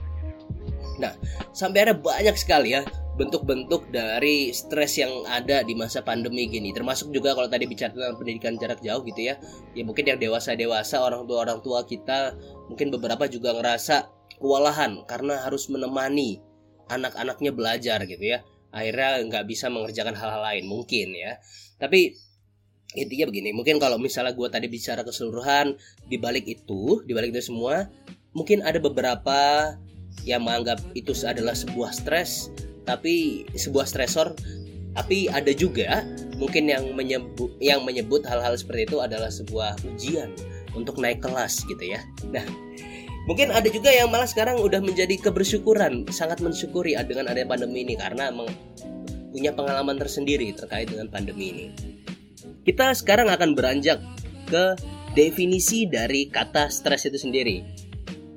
Nah 0.98 1.14
sampai 1.54 1.88
ada 1.88 1.94
banyak 1.94 2.34
sekali 2.34 2.74
ya 2.74 2.82
bentuk-bentuk 3.18 3.90
dari 3.90 4.54
stres 4.54 4.94
yang 5.02 5.10
ada 5.26 5.66
di 5.66 5.74
masa 5.74 6.06
pandemi 6.06 6.46
gini. 6.46 6.70
Termasuk 6.70 7.10
juga 7.10 7.34
kalau 7.34 7.50
tadi 7.50 7.66
bicara 7.66 7.90
tentang 7.90 8.14
pendidikan 8.14 8.54
jarak 8.54 8.78
jauh 8.78 9.02
gitu 9.02 9.34
ya. 9.34 9.34
Ya 9.74 9.82
mungkin 9.82 10.06
yang 10.06 10.22
dewasa-dewasa 10.22 11.02
orang 11.02 11.26
tua 11.26 11.42
orang 11.42 11.58
tua 11.58 11.82
kita 11.82 12.38
mungkin 12.70 12.94
beberapa 12.94 13.26
juga 13.26 13.58
ngerasa 13.58 14.06
kewalahan 14.38 15.02
karena 15.10 15.42
harus 15.42 15.66
menemani 15.66 16.38
anak-anaknya 16.86 17.50
belajar 17.50 17.98
gitu 18.06 18.38
ya. 18.38 18.46
Akhirnya 18.70 19.26
nggak 19.26 19.44
bisa 19.50 19.66
mengerjakan 19.66 20.14
hal-hal 20.14 20.42
lain 20.54 20.64
mungkin 20.70 21.10
ya. 21.10 21.42
Tapi 21.82 22.14
intinya 22.96 23.28
begini 23.28 23.52
mungkin 23.52 23.76
kalau 23.76 24.00
misalnya 24.00 24.32
gue 24.32 24.48
tadi 24.48 24.66
bicara 24.70 25.04
keseluruhan 25.04 25.76
di 26.08 26.16
balik 26.16 26.48
itu 26.48 27.04
di 27.04 27.12
balik 27.12 27.36
itu 27.36 27.52
semua 27.52 27.84
mungkin 28.32 28.64
ada 28.64 28.80
beberapa 28.80 29.72
yang 30.24 30.44
menganggap 30.44 30.80
itu 30.96 31.12
adalah 31.24 31.52
sebuah 31.52 31.92
stres 31.92 32.48
tapi 32.88 33.44
sebuah 33.52 33.84
stresor. 33.84 34.32
Tapi 34.96 35.28
ada 35.30 35.52
juga 35.52 36.02
mungkin 36.40 36.66
yang 36.66 36.96
menyebut 36.96 37.52
yang 37.60 37.84
menyebut 37.84 38.24
hal-hal 38.24 38.56
seperti 38.56 38.88
itu 38.88 38.98
adalah 39.04 39.28
sebuah 39.28 39.78
ujian 39.84 40.32
untuk 40.72 40.98
naik 40.98 41.22
kelas 41.22 41.62
gitu 41.68 41.84
ya. 41.84 42.02
Nah 42.32 42.42
mungkin 43.28 43.52
ada 43.52 43.68
juga 43.68 43.92
yang 43.92 44.08
malah 44.08 44.26
sekarang 44.26 44.58
udah 44.58 44.80
menjadi 44.80 45.20
kebersyukuran 45.20 46.08
sangat 46.08 46.40
mensyukuri 46.40 46.96
dengan 47.04 47.28
adanya 47.30 47.46
pandemi 47.46 47.84
ini 47.84 47.94
karena 47.94 48.32
punya 49.28 49.52
pengalaman 49.52 50.00
tersendiri 50.00 50.50
terkait 50.56 50.88
dengan 50.88 51.12
pandemi 51.12 51.52
ini 51.52 51.66
kita 52.68 52.92
sekarang 52.92 53.32
akan 53.32 53.56
beranjak 53.56 53.96
ke 54.44 54.76
definisi 55.16 55.88
dari 55.88 56.28
kata 56.28 56.68
stres 56.68 57.08
itu 57.08 57.16
sendiri. 57.16 57.64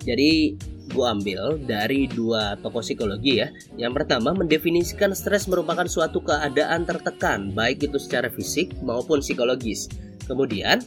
Jadi 0.08 0.56
gue 0.88 1.04
ambil 1.04 1.60
dari 1.60 2.08
dua 2.08 2.56
tokoh 2.64 2.80
psikologi 2.80 3.44
ya. 3.44 3.52
Yang 3.76 4.00
pertama 4.00 4.32
mendefinisikan 4.32 5.12
stres 5.12 5.52
merupakan 5.52 5.84
suatu 5.84 6.24
keadaan 6.24 6.88
tertekan, 6.88 7.52
baik 7.52 7.92
itu 7.92 8.00
secara 8.00 8.32
fisik 8.32 8.72
maupun 8.80 9.20
psikologis. 9.20 9.92
Kemudian 10.24 10.80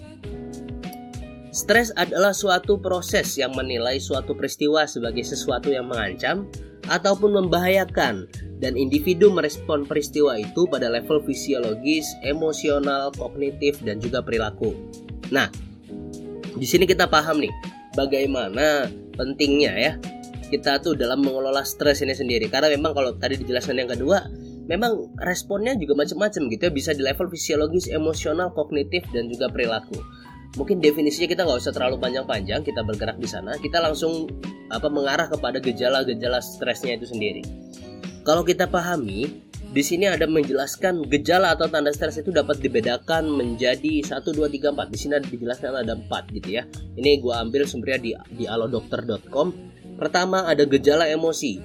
Stres 1.54 1.94
adalah 1.94 2.34
suatu 2.34 2.82
proses 2.82 3.38
yang 3.38 3.54
menilai 3.54 4.02
suatu 4.02 4.34
peristiwa 4.34 4.90
sebagai 4.90 5.22
sesuatu 5.22 5.70
yang 5.70 5.86
mengancam 5.86 6.50
ataupun 6.90 7.30
membahayakan 7.30 8.26
dan 8.58 8.74
individu 8.74 9.30
merespon 9.30 9.86
peristiwa 9.86 10.34
itu 10.34 10.66
pada 10.66 10.90
level 10.90 11.22
fisiologis, 11.22 12.10
emosional, 12.26 13.14
kognitif 13.14 13.78
dan 13.86 14.02
juga 14.02 14.18
perilaku. 14.18 14.74
Nah, 15.30 15.46
di 16.58 16.66
sini 16.66 16.90
kita 16.90 17.06
paham 17.06 17.38
nih 17.38 17.54
bagaimana 17.94 18.90
pentingnya 19.14 19.72
ya 19.78 19.92
kita 20.50 20.82
tuh 20.82 20.98
dalam 20.98 21.22
mengelola 21.22 21.62
stres 21.62 22.02
ini 22.02 22.18
sendiri 22.18 22.50
karena 22.50 22.66
memang 22.74 22.98
kalau 22.98 23.14
tadi 23.14 23.38
dijelaskan 23.38 23.78
yang 23.78 23.94
kedua 23.94 24.26
memang 24.66 25.06
responnya 25.22 25.78
juga 25.78 26.02
macam-macam 26.02 26.50
gitu 26.50 26.62
ya 26.66 26.72
bisa 26.74 26.90
di 26.98 27.06
level 27.06 27.30
fisiologis, 27.30 27.86
emosional, 27.94 28.50
kognitif 28.50 29.06
dan 29.14 29.30
juga 29.30 29.46
perilaku 29.46 30.02
mungkin 30.54 30.78
definisinya 30.78 31.28
kita 31.30 31.42
nggak 31.46 31.60
usah 31.60 31.74
terlalu 31.74 31.98
panjang-panjang 31.98 32.62
kita 32.62 32.80
bergerak 32.86 33.18
di 33.18 33.26
sana 33.26 33.58
kita 33.58 33.82
langsung 33.82 34.30
apa 34.70 34.86
mengarah 34.90 35.26
kepada 35.26 35.58
gejala-gejala 35.58 36.38
stresnya 36.38 36.98
itu 36.98 37.10
sendiri 37.10 37.42
kalau 38.24 38.46
kita 38.46 38.70
pahami 38.70 39.44
di 39.74 39.82
sini 39.82 40.06
ada 40.06 40.30
menjelaskan 40.30 41.02
gejala 41.10 41.58
atau 41.58 41.66
tanda 41.66 41.90
stres 41.90 42.22
itu 42.22 42.30
dapat 42.30 42.62
dibedakan 42.62 43.26
menjadi 43.26 44.06
1 44.06 44.22
2 44.22 44.46
3 44.46 44.70
4. 44.70 44.86
Di 44.86 44.98
sini 45.02 45.12
ada 45.18 45.26
dijelaskan 45.26 45.74
ada 45.74 45.98
4 45.98 46.30
gitu 46.30 46.48
ya. 46.54 46.62
Ini 46.94 47.18
gua 47.18 47.42
ambil 47.42 47.66
sumbernya 47.66 47.98
di 47.98 48.10
di 48.38 48.44
alodokter.com. 48.46 49.50
Pertama 49.98 50.46
ada 50.46 50.62
gejala 50.62 51.10
emosi. 51.10 51.58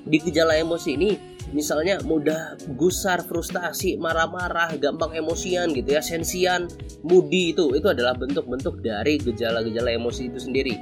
Di 0.00 0.16
gejala 0.16 0.56
emosi 0.56 0.90
ini 0.96 1.10
misalnya 1.50 1.98
mudah 2.06 2.58
gusar, 2.78 3.22
frustasi, 3.26 3.98
marah-marah, 3.98 4.74
gampang 4.78 5.14
emosian 5.18 5.74
gitu 5.74 5.98
ya, 5.98 6.02
sensian, 6.02 6.70
moody 7.02 7.54
itu 7.54 7.74
itu 7.74 7.86
adalah 7.90 8.14
bentuk-bentuk 8.14 8.82
dari 8.82 9.18
gejala-gejala 9.18 9.94
emosi 9.94 10.30
itu 10.30 10.38
sendiri. 10.38 10.74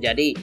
Jadi 0.00 0.36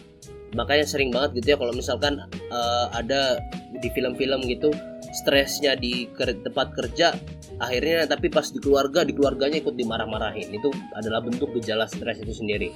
makanya 0.54 0.86
sering 0.86 1.10
banget 1.10 1.42
gitu 1.42 1.48
ya 1.54 1.58
kalau 1.58 1.74
misalkan 1.74 2.14
uh, 2.54 2.88
ada 2.94 3.42
di 3.82 3.90
film-film 3.90 4.46
gitu 4.46 4.70
stresnya 5.14 5.78
di 5.78 6.10
tempat 6.18 6.74
kerja 6.78 7.14
akhirnya 7.62 8.10
tapi 8.10 8.30
pas 8.30 8.50
di 8.50 8.60
keluarga 8.62 9.06
di 9.06 9.14
keluarganya 9.14 9.62
ikut 9.62 9.76
dimarah-marahin 9.78 10.50
itu 10.54 10.70
adalah 10.98 11.22
bentuk 11.22 11.54
gejala 11.58 11.86
stres 11.86 12.22
itu 12.22 12.34
sendiri 12.34 12.70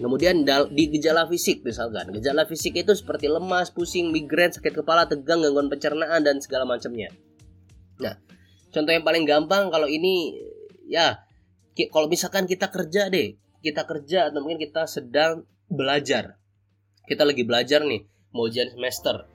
Kemudian 0.00 0.48
di 0.72 0.84
gejala 0.88 1.28
fisik 1.28 1.60
misalkan, 1.60 2.08
gejala 2.16 2.48
fisik 2.48 2.72
itu 2.72 2.96
seperti 2.96 3.28
lemas, 3.28 3.68
pusing, 3.68 4.08
migrain, 4.08 4.48
sakit 4.48 4.80
kepala, 4.80 5.04
tegang, 5.04 5.44
gangguan 5.44 5.68
pencernaan 5.68 6.24
dan 6.24 6.40
segala 6.40 6.64
macamnya. 6.64 7.12
Nah, 8.00 8.16
contoh 8.72 8.92
yang 8.96 9.04
paling 9.04 9.28
gampang 9.28 9.68
kalau 9.68 9.84
ini 9.84 10.40
ya 10.88 11.20
kalau 11.92 12.08
misalkan 12.08 12.48
kita 12.48 12.72
kerja 12.72 13.12
deh, 13.12 13.36
kita 13.60 13.84
kerja 13.84 14.32
atau 14.32 14.40
mungkin 14.40 14.56
kita 14.64 14.88
sedang 14.88 15.44
belajar. 15.68 16.40
Kita 17.04 17.28
lagi 17.28 17.44
belajar 17.44 17.84
nih, 17.84 18.00
mau 18.32 18.48
ujian 18.48 18.72
semester. 18.72 19.28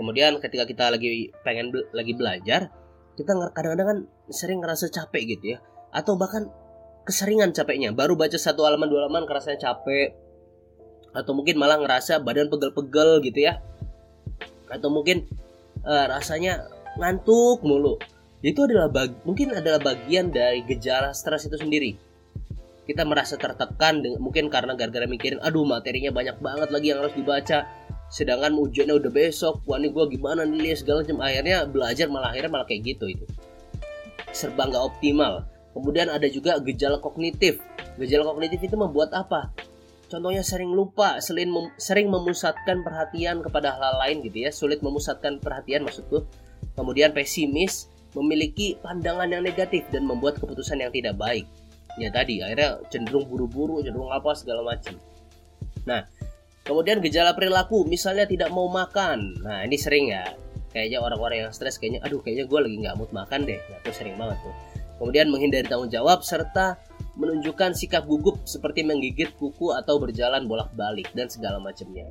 Kemudian 0.00 0.40
ketika 0.40 0.64
kita 0.64 0.96
lagi 0.96 1.28
pengen 1.44 1.76
be 1.76 1.84
lagi 1.92 2.16
belajar, 2.16 2.72
kita 3.16 3.32
kadang-kadang 3.56 3.88
kan 3.88 3.98
sering 4.28 4.60
ngerasa 4.60 4.92
capek 4.92 5.36
gitu 5.36 5.56
ya. 5.56 5.58
Atau 5.90 6.20
bahkan 6.20 6.52
keseringan 7.08 7.56
capeknya. 7.56 7.96
Baru 7.96 8.14
baca 8.14 8.36
satu 8.36 8.68
halaman 8.68 8.92
dua 8.92 9.08
halaman 9.08 9.24
kerasanya 9.24 9.72
capek. 9.72 10.12
Atau 11.16 11.32
mungkin 11.32 11.56
malah 11.56 11.80
ngerasa 11.80 12.20
badan 12.20 12.52
pegel-pegel 12.52 13.24
gitu 13.24 13.48
ya. 13.48 13.64
Atau 14.68 14.92
mungkin 14.92 15.24
uh, 15.88 16.06
rasanya 16.12 16.68
ngantuk 17.00 17.64
mulu. 17.64 17.96
Itu 18.44 18.68
adalah 18.68 18.92
bag 18.92 19.16
mungkin 19.24 19.56
adalah 19.56 19.80
bagian 19.80 20.28
dari 20.28 20.60
gejala 20.68 21.16
stres 21.16 21.48
itu 21.48 21.56
sendiri. 21.56 21.96
Kita 22.84 23.02
merasa 23.02 23.34
tertekan 23.40 24.04
dengan 24.04 24.22
mungkin 24.22 24.46
karena 24.52 24.76
gara-gara 24.76 25.08
mikirin 25.08 25.42
aduh 25.42 25.66
materinya 25.66 26.12
banyak 26.12 26.36
banget 26.38 26.68
lagi 26.70 26.86
yang 26.92 27.00
harus 27.02 27.16
dibaca 27.16 27.66
sedangkan 28.08 28.54
ujiannya 28.54 28.94
udah 28.96 29.12
besok 29.12 29.62
wah 29.66 29.76
ini 29.76 29.90
gue 29.90 30.04
gimana 30.14 30.46
nih 30.46 30.78
segala 30.78 31.02
macam 31.02 31.18
akhirnya 31.26 31.66
belajar 31.66 32.06
malah 32.06 32.30
akhirnya 32.30 32.50
malah 32.52 32.66
kayak 32.66 32.82
gitu 32.96 33.10
itu 33.10 33.26
serba 34.30 34.68
nggak 34.68 34.84
optimal 34.84 35.42
Kemudian 35.76 36.08
ada 36.08 36.24
juga 36.32 36.56
gejala 36.64 36.96
kognitif. 37.04 37.60
Gejala 38.00 38.24
kognitif 38.32 38.64
itu 38.64 38.80
membuat 38.80 39.12
apa? 39.12 39.52
Contohnya 40.08 40.40
sering 40.40 40.72
lupa, 40.72 41.20
sering 41.20 41.52
mem 41.52 41.68
sering 41.76 42.08
memusatkan 42.08 42.80
perhatian 42.80 43.44
kepada 43.44 43.76
hal, 43.76 43.92
hal 43.92 43.94
lain 44.00 44.24
gitu 44.24 44.48
ya, 44.48 44.50
sulit 44.56 44.80
memusatkan 44.80 45.36
perhatian 45.36 45.84
maksudku. 45.84 46.24
Kemudian 46.72 47.12
pesimis, 47.12 47.92
memiliki 48.16 48.80
pandangan 48.80 49.28
yang 49.28 49.44
negatif 49.44 49.84
dan 49.92 50.08
membuat 50.08 50.40
keputusan 50.40 50.80
yang 50.80 50.88
tidak 50.88 51.12
baik. 51.20 51.44
Ya 52.00 52.08
tadi 52.08 52.40
akhirnya 52.40 52.80
cenderung 52.88 53.28
buru-buru, 53.28 53.84
cenderung 53.84 54.08
apa 54.08 54.32
segala 54.32 54.64
macam. 54.64 54.96
Nah, 55.84 56.08
kemudian 56.66 56.98
gejala 57.00 57.32
perilaku, 57.32 57.86
misalnya 57.86 58.26
tidak 58.26 58.50
mau 58.50 58.66
makan. 58.66 59.38
Nah, 59.40 59.62
ini 59.62 59.78
sering 59.78 60.10
ya. 60.10 60.26
Kayaknya 60.74 60.98
orang-orang 61.00 61.48
yang 61.48 61.50
stres 61.56 61.80
kayaknya, 61.80 62.04
aduh 62.04 62.20
kayaknya 62.20 62.44
gue 62.44 62.60
lagi 62.60 62.76
nggak 62.84 62.96
mood 63.00 63.08
makan 63.14 63.48
deh. 63.48 63.56
Nah, 63.56 63.78
itu 63.80 63.90
sering 63.96 64.18
banget 64.18 64.36
tuh 64.44 64.54
kemudian 65.00 65.28
menghindari 65.28 65.64
tanggung 65.68 65.92
jawab 65.92 66.24
serta 66.24 66.80
menunjukkan 67.16 67.72
sikap 67.72 68.04
gugup 68.04 68.44
seperti 68.44 68.84
menggigit 68.84 69.32
kuku 69.40 69.72
atau 69.72 69.96
berjalan 69.96 70.44
bolak-balik 70.44 71.08
dan 71.16 71.32
segala 71.32 71.56
macamnya. 71.56 72.04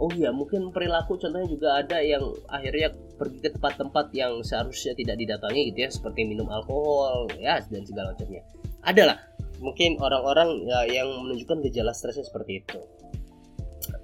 Oh 0.00 0.10
iya, 0.10 0.34
mungkin 0.34 0.74
perilaku 0.74 1.20
contohnya 1.20 1.46
juga 1.46 1.78
ada 1.78 2.02
yang 2.02 2.24
akhirnya 2.50 2.90
pergi 3.20 3.38
ke 3.38 3.54
tempat-tempat 3.54 4.10
yang 4.16 4.40
seharusnya 4.42 4.98
tidak 4.98 5.20
didatangi 5.20 5.70
gitu 5.70 5.78
ya, 5.86 5.90
seperti 5.92 6.26
minum 6.26 6.48
alkohol 6.50 7.30
ya 7.38 7.62
dan 7.70 7.86
segala 7.86 8.16
macamnya. 8.16 8.42
Adalah 8.82 9.20
mungkin 9.62 10.00
orang-orang 10.02 10.66
ya, 10.66 10.80
yang 10.90 11.06
menunjukkan 11.22 11.62
gejala 11.70 11.94
stresnya 11.94 12.26
seperti 12.26 12.66
itu. 12.66 12.80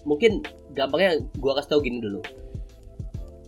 Mungkin 0.08 0.40
gampangnya 0.72 1.20
gua 1.36 1.60
kasih 1.60 1.76
tahu 1.76 1.80
gini 1.84 2.00
dulu. 2.00 2.24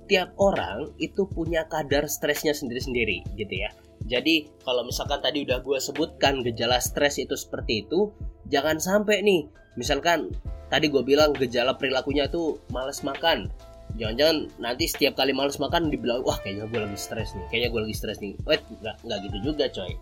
Tiap 0.05 0.37
orang 0.37 0.93
itu 1.01 1.25
punya 1.25 1.65
kadar 1.71 2.05
stresnya 2.11 2.53
sendiri-sendiri 2.53 3.25
gitu 3.41 3.55
ya 3.65 3.73
jadi 4.09 4.49
kalau 4.65 4.87
misalkan 4.89 5.21
tadi 5.21 5.45
udah 5.45 5.61
gue 5.61 5.77
sebutkan 5.77 6.41
gejala 6.41 6.81
stres 6.81 7.21
itu 7.21 7.37
seperti 7.37 7.85
itu, 7.85 8.09
jangan 8.49 8.81
sampai 8.81 9.21
nih, 9.21 9.45
misalkan 9.77 10.33
tadi 10.73 10.89
gue 10.89 11.05
bilang 11.05 11.37
gejala 11.37 11.77
perilakunya 11.77 12.25
itu 12.31 12.57
males 12.73 13.05
makan. 13.05 13.53
Jangan-jangan 13.99 14.49
nanti 14.63 14.87
setiap 14.87 15.19
kali 15.19 15.35
males 15.35 15.59
makan 15.59 15.91
dibilang, 15.91 16.23
wah 16.25 16.39
kayaknya 16.41 16.71
gue 16.71 16.81
lagi 16.81 16.99
stres 16.99 17.35
nih, 17.37 17.45
kayaknya 17.51 17.69
gue 17.75 17.81
lagi 17.85 17.97
stres 17.99 18.19
nih. 18.23 18.33
Wait, 18.47 18.63
nggak, 18.81 18.97
nggak 19.05 19.19
gitu 19.29 19.39
juga 19.53 19.65
coy. 19.69 19.93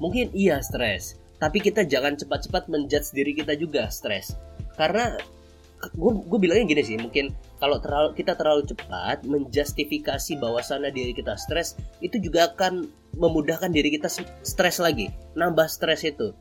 Mungkin 0.00 0.26
iya 0.32 0.58
stres, 0.64 1.20
tapi 1.38 1.60
kita 1.62 1.84
jangan 1.84 2.16
cepat-cepat 2.16 2.66
menjudge 2.66 3.12
diri 3.14 3.32
kita 3.36 3.54
juga 3.54 3.92
stres. 3.92 4.34
Karena 4.74 5.14
gue 5.76 6.12
gue 6.24 6.38
bilangnya 6.40 6.66
gini 6.72 6.82
sih 6.82 6.96
mungkin 6.96 7.36
kalau 7.60 7.76
terlalu 7.78 8.16
kita 8.16 8.32
terlalu 8.32 8.64
cepat 8.64 9.22
menjustifikasi 9.28 10.32
bahwasannya 10.40 10.88
diri 10.88 11.12
kita 11.12 11.36
stres 11.36 11.76
itu 12.00 12.16
juga 12.16 12.52
akan 12.52 12.88
memudahkan 13.16 13.68
diri 13.72 13.92
kita 13.92 14.08
stres 14.44 14.80
lagi 14.80 15.12
nambah 15.36 15.68
stres 15.68 16.04
itu. 16.04 16.32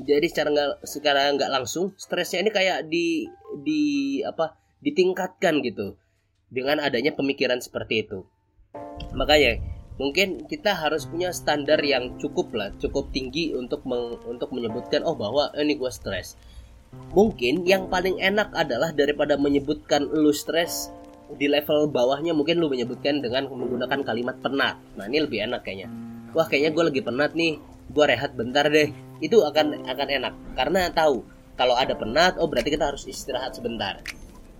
Jadi 0.00 0.26
secara 0.32 0.48
nggak 0.50 0.70
secara 0.86 1.28
nggak 1.34 1.50
langsung 1.50 1.92
stresnya 1.98 2.46
ini 2.46 2.50
kayak 2.50 2.88
di 2.88 3.28
di 3.62 3.82
apa 4.24 4.56
ditingkatkan 4.80 5.60
gitu 5.60 5.98
dengan 6.50 6.80
adanya 6.80 7.12
pemikiran 7.14 7.60
seperti 7.62 8.06
itu. 8.06 8.24
Makanya 9.12 9.60
mungkin 10.00 10.48
kita 10.48 10.72
harus 10.72 11.04
punya 11.04 11.28
standar 11.28 11.76
yang 11.84 12.16
cukup 12.16 12.56
lah 12.56 12.72
cukup 12.80 13.12
tinggi 13.12 13.52
untuk 13.52 13.84
meng, 13.84 14.16
untuk 14.24 14.48
menyebutkan 14.48 15.04
oh 15.04 15.12
bahwa 15.12 15.52
eh, 15.52 15.60
ini 15.60 15.76
gue 15.76 15.92
stres 15.92 16.40
mungkin 17.10 17.66
yang 17.66 17.90
paling 17.90 18.18
enak 18.18 18.54
adalah 18.54 18.94
daripada 18.94 19.34
menyebutkan 19.34 20.06
lu 20.06 20.30
stres 20.30 20.90
di 21.30 21.46
level 21.46 21.90
bawahnya 21.90 22.34
mungkin 22.34 22.58
lu 22.58 22.66
menyebutkan 22.70 23.22
dengan 23.22 23.46
menggunakan 23.46 24.02
kalimat 24.02 24.36
penat. 24.42 24.78
Nah 24.98 25.06
ini 25.06 25.22
lebih 25.22 25.46
enak 25.46 25.62
kayaknya. 25.62 25.90
Wah 26.34 26.46
kayaknya 26.46 26.70
gue 26.74 26.84
lagi 26.90 27.00
penat 27.02 27.30
nih. 27.34 27.58
Gue 27.90 28.04
rehat 28.06 28.34
bentar 28.34 28.66
deh. 28.66 28.90
Itu 29.22 29.42
akan 29.42 29.86
akan 29.86 30.08
enak. 30.10 30.34
Karena 30.58 30.90
tahu 30.90 31.22
kalau 31.54 31.74
ada 31.78 31.94
penat 31.94 32.38
oh 32.38 32.50
berarti 32.50 32.74
kita 32.74 32.90
harus 32.90 33.06
istirahat 33.06 33.54
sebentar. 33.54 34.02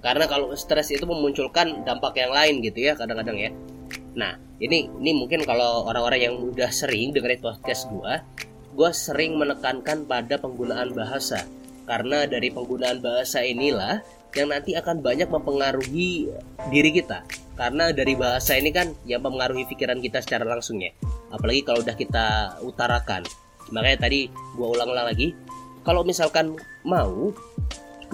Karena 0.00 0.24
kalau 0.30 0.54
stres 0.56 0.90
itu 0.94 1.04
memunculkan 1.04 1.82
dampak 1.82 2.16
yang 2.18 2.32
lain 2.32 2.62
gitu 2.62 2.86
ya 2.86 2.94
kadang-kadang 2.94 3.38
ya. 3.38 3.50
Nah 4.14 4.38
ini 4.62 4.86
ini 5.02 5.10
mungkin 5.16 5.42
kalau 5.42 5.86
orang-orang 5.90 6.20
yang 6.30 6.34
udah 6.38 6.70
sering 6.70 7.10
dengerin 7.10 7.42
podcast 7.42 7.90
gue 7.90 8.14
gue 8.70 8.90
sering 8.94 9.34
menekankan 9.34 10.06
pada 10.06 10.38
penggunaan 10.38 10.94
bahasa 10.94 11.42
karena 11.90 12.22
dari 12.30 12.54
penggunaan 12.54 13.02
bahasa 13.02 13.42
inilah 13.42 13.98
yang 14.38 14.54
nanti 14.54 14.78
akan 14.78 15.02
banyak 15.02 15.26
mempengaruhi 15.26 16.30
diri 16.70 16.90
kita. 16.94 17.26
Karena 17.58 17.90
dari 17.90 18.14
bahasa 18.14 18.54
ini 18.54 18.70
kan 18.70 18.94
yang 19.10 19.26
mempengaruhi 19.26 19.66
pikiran 19.66 19.98
kita 19.98 20.22
secara 20.22 20.46
langsung 20.46 20.78
ya. 20.78 20.94
Apalagi 21.34 21.66
kalau 21.66 21.82
udah 21.82 21.96
kita 21.98 22.26
utarakan. 22.62 23.26
makanya 23.70 24.10
tadi 24.10 24.26
gue 24.30 24.66
ulang-ulang 24.66 25.14
lagi 25.14 25.30
kalau 25.86 26.02
misalkan 26.02 26.58
mau 26.82 27.30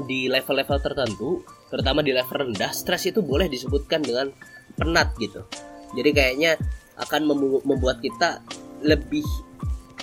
di 0.04 0.28
level-level 0.28 0.78
tertentu 0.84 1.40
terutama 1.72 2.04
di 2.04 2.12
level 2.12 2.52
rendah 2.52 2.76
stres 2.76 3.08
itu 3.08 3.24
boleh 3.24 3.48
disebutkan 3.48 4.04
dengan 4.04 4.28
penat 4.76 5.16
gitu 5.16 5.48
jadi 5.96 6.10
kayaknya 6.12 6.52
akan 7.00 7.24
membuat 7.64 8.04
kita 8.04 8.44
lebih 8.84 9.24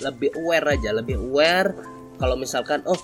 lebih 0.02 0.34
aware 0.34 0.74
aja 0.74 0.90
lebih 0.90 1.22
aware 1.22 1.70
kalau 2.18 2.34
misalkan 2.34 2.82
oh 2.90 2.98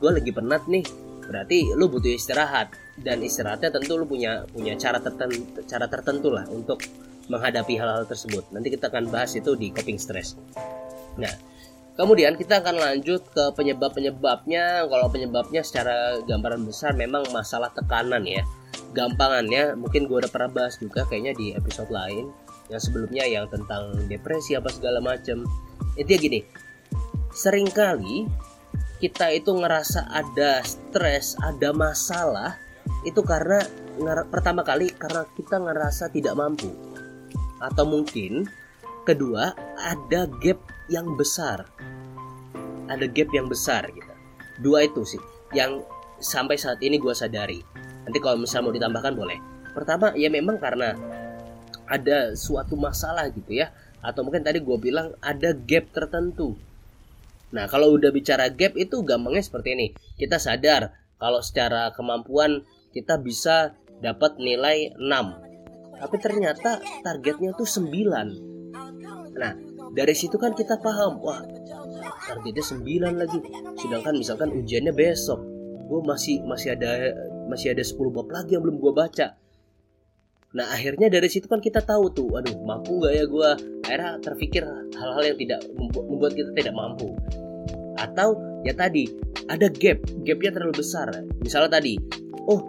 gue 0.00 0.10
lagi 0.10 0.30
penat 0.32 0.64
nih. 0.68 0.84
Berarti 1.26 1.74
lu 1.74 1.90
butuh 1.90 2.12
istirahat. 2.12 2.72
Dan 2.96 3.20
istirahatnya 3.20 3.68
tentu 3.68 4.00
lu 4.00 4.08
punya 4.08 4.48
punya 4.48 4.72
cara 4.80 4.96
tertentu 4.96 5.60
cara 5.68 5.84
tertentu 5.84 6.32
lah 6.32 6.48
untuk 6.48 6.80
menghadapi 7.28 7.76
hal-hal 7.76 8.08
tersebut. 8.08 8.48
Nanti 8.54 8.72
kita 8.72 8.88
akan 8.88 9.12
bahas 9.12 9.36
itu 9.36 9.52
di 9.52 9.68
coping 9.68 10.00
stress. 10.00 10.38
Nah 11.20 11.32
kemudian 11.96 12.36
kita 12.40 12.64
akan 12.64 12.80
lanjut 12.80 13.20
ke 13.28 13.44
penyebab-penyebabnya. 13.52 14.88
Kalau 14.88 15.06
penyebabnya 15.12 15.60
secara 15.60 16.22
gambaran 16.24 16.64
besar 16.64 16.96
memang 16.96 17.28
masalah 17.36 17.68
tekanan 17.74 18.24
ya. 18.24 18.46
Gampangannya 18.96 19.76
mungkin 19.76 20.08
gue 20.08 20.24
udah 20.24 20.32
pernah 20.32 20.48
bahas 20.48 20.80
juga 20.80 21.04
kayaknya 21.04 21.36
di 21.36 21.46
episode 21.52 21.92
lain. 21.92 22.32
Yang 22.72 22.88
sebelumnya 22.88 23.28
yang 23.28 23.44
tentang 23.52 23.92
depresi 24.08 24.56
apa 24.56 24.72
segala 24.72 25.04
macam 25.04 25.44
itu 25.96 26.08
ya 26.12 26.18
gini 26.20 26.40
sering 27.36 27.68
kali 27.68 28.24
kita 28.96 29.28
itu 29.32 29.52
ngerasa 29.52 30.08
ada 30.08 30.64
stres, 30.64 31.36
ada 31.44 31.72
masalah 31.76 32.56
itu 33.04 33.20
karena 33.20 33.60
pertama 34.32 34.64
kali 34.64 34.92
karena 34.96 35.28
kita 35.36 35.60
ngerasa 35.60 36.08
tidak 36.12 36.34
mampu. 36.36 36.72
Atau 37.60 37.84
mungkin 37.88 38.48
kedua 39.04 39.52
ada 39.80 40.28
gap 40.40 40.60
yang 40.88 41.16
besar. 41.16 41.68
Ada 42.88 43.04
gap 43.10 43.28
yang 43.36 43.50
besar 43.50 43.88
gitu. 43.92 44.12
Dua 44.64 44.88
itu 44.88 45.04
sih 45.04 45.20
yang 45.52 45.84
sampai 46.16 46.56
saat 46.56 46.80
ini 46.80 46.96
gue 46.96 47.12
sadari. 47.12 47.60
Nanti 47.76 48.18
kalau 48.22 48.40
misalnya 48.40 48.64
mau 48.70 48.74
ditambahkan 48.74 49.14
boleh. 49.14 49.38
Pertama 49.76 50.16
ya 50.16 50.32
memang 50.32 50.56
karena 50.56 50.96
ada 51.84 52.32
suatu 52.32 52.78
masalah 52.80 53.28
gitu 53.28 53.60
ya. 53.60 53.72
Atau 54.00 54.24
mungkin 54.24 54.40
tadi 54.40 54.62
gue 54.62 54.76
bilang 54.80 55.12
ada 55.20 55.52
gap 55.52 55.92
tertentu 55.92 56.56
Nah, 57.54 57.70
kalau 57.70 57.94
udah 57.94 58.10
bicara 58.10 58.50
gap 58.50 58.74
itu 58.74 59.06
gampangnya 59.06 59.44
seperti 59.44 59.68
ini. 59.78 59.86
Kita 60.18 60.40
sadar 60.42 60.90
kalau 61.20 61.38
secara 61.44 61.94
kemampuan 61.94 62.66
kita 62.90 63.20
bisa 63.22 63.76
dapat 64.02 64.40
nilai 64.42 64.96
6. 64.98 65.06
Tapi 65.96 66.16
ternyata 66.20 66.82
targetnya 67.06 67.54
tuh 67.54 67.68
9. 67.68 69.36
Nah, 69.36 69.52
dari 69.94 70.14
situ 70.16 70.36
kan 70.36 70.52
kita 70.52 70.76
paham, 70.82 71.22
wah, 71.22 71.40
targetnya 72.26 72.64
9 72.64 73.14
lagi. 73.16 73.38
Sedangkan 73.78 74.14
misalkan 74.18 74.50
ujiannya 74.52 74.92
besok, 74.92 75.40
gue 75.86 76.00
masih 76.02 76.42
masih 76.44 76.74
ada 76.74 77.14
masih 77.46 77.72
ada 77.72 77.82
10 77.86 78.10
bab 78.10 78.28
lagi 78.28 78.58
yang 78.58 78.66
belum 78.66 78.82
gue 78.82 78.92
baca. 78.92 79.45
Nah 80.56 80.72
akhirnya 80.72 81.12
dari 81.12 81.28
situ 81.28 81.44
kan 81.44 81.60
kita 81.60 81.84
tahu 81.84 82.08
tuh, 82.16 82.32
aduh 82.40 82.56
mampu 82.64 82.96
gak 83.04 83.12
ya 83.12 83.24
gue? 83.28 83.50
Akhirnya 83.84 84.16
terpikir 84.24 84.64
hal-hal 84.96 85.22
yang 85.22 85.36
tidak 85.36 85.60
membuat 85.76 86.32
kita 86.32 86.50
tidak 86.56 86.72
mampu. 86.72 87.12
Atau 88.00 88.40
ya 88.64 88.72
tadi 88.72 89.04
ada 89.52 89.68
gap, 89.68 90.00
gapnya 90.24 90.50
terlalu 90.56 90.80
besar. 90.80 91.12
Misalnya 91.44 91.76
tadi, 91.76 92.00
oh 92.48 92.64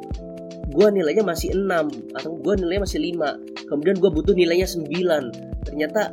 gue 0.67 0.87
nilainya 0.91 1.23
masih 1.23 1.55
6 1.55 2.11
atau 2.11 2.31
gue 2.35 2.53
nilainya 2.59 2.83
masih 2.83 2.99
5 3.15 3.71
kemudian 3.71 3.95
gue 4.03 4.11
butuh 4.11 4.35
nilainya 4.35 4.67
9 4.67 5.63
ternyata 5.63 6.11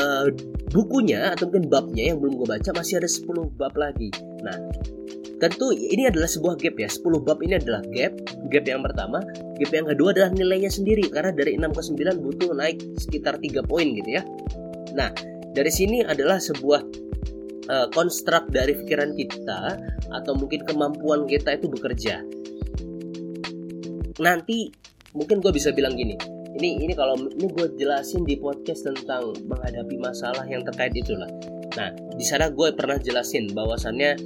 uh, 0.00 0.26
bukunya 0.72 1.36
atau 1.36 1.48
mungkin 1.52 1.68
babnya 1.68 2.08
yang 2.12 2.18
belum 2.24 2.40
gue 2.40 2.48
baca 2.56 2.70
masih 2.72 3.04
ada 3.04 3.08
10 3.08 3.60
bab 3.60 3.74
lagi 3.76 4.08
nah 4.40 4.56
Tentu 5.36 5.68
ini 5.76 6.08
adalah 6.08 6.24
sebuah 6.24 6.56
gap 6.56 6.80
ya. 6.80 6.88
10 6.88 7.20
bab 7.20 7.38
ini 7.44 7.60
adalah 7.60 7.84
gap. 7.92 8.16
Gap 8.48 8.64
yang 8.64 8.80
pertama, 8.80 9.20
gap 9.60 9.70
yang 9.72 9.86
kedua 9.92 10.08
adalah 10.16 10.30
nilainya 10.32 10.72
sendiri 10.72 11.12
karena 11.12 11.28
dari 11.36 11.60
6 11.60 11.76
ke 11.76 11.82
9 11.92 12.24
butuh 12.24 12.50
naik 12.56 12.80
sekitar 12.96 13.36
3 13.36 13.60
poin 13.68 13.84
gitu 13.92 14.16
ya. 14.16 14.22
Nah, 14.96 15.12
dari 15.52 15.68
sini 15.68 16.00
adalah 16.00 16.40
sebuah 16.40 16.80
uh, 17.68 17.86
dari 18.48 18.72
pikiran 18.80 19.12
kita 19.12 19.60
atau 20.08 20.32
mungkin 20.32 20.64
kemampuan 20.64 21.28
kita 21.28 21.60
itu 21.60 21.68
bekerja. 21.68 22.24
Nanti 24.16 24.72
mungkin 25.12 25.44
gue 25.44 25.52
bisa 25.52 25.68
bilang 25.76 26.00
gini, 26.00 26.16
ini 26.56 26.80
ini 26.80 26.96
kalau 26.96 27.20
ini 27.20 27.52
gue 27.52 27.76
jelasin 27.76 28.24
di 28.24 28.40
podcast 28.40 28.88
tentang 28.88 29.36
menghadapi 29.44 30.00
masalah 30.00 30.48
yang 30.48 30.64
terkait 30.64 30.96
itulah. 30.96 31.28
Nah, 31.76 31.92
di 31.92 32.24
sana 32.24 32.48
gue 32.48 32.72
pernah 32.72 32.96
jelasin 32.96 33.52
bahwasannya 33.52 34.16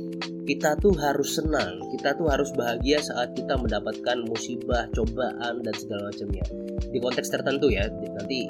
kita 0.44 0.76
tuh 0.80 0.94
harus 0.96 1.36
senang, 1.36 1.80
kita 1.96 2.16
tuh 2.16 2.28
harus 2.30 2.50
bahagia 2.56 3.00
saat 3.00 3.32
kita 3.36 3.56
mendapatkan 3.56 4.24
musibah, 4.24 4.88
cobaan 4.96 5.60
dan 5.64 5.74
segala 5.76 6.08
macamnya. 6.08 6.44
Di 6.90 6.98
konteks 6.98 7.28
tertentu 7.28 7.68
ya, 7.68 7.88
nanti 7.88 8.48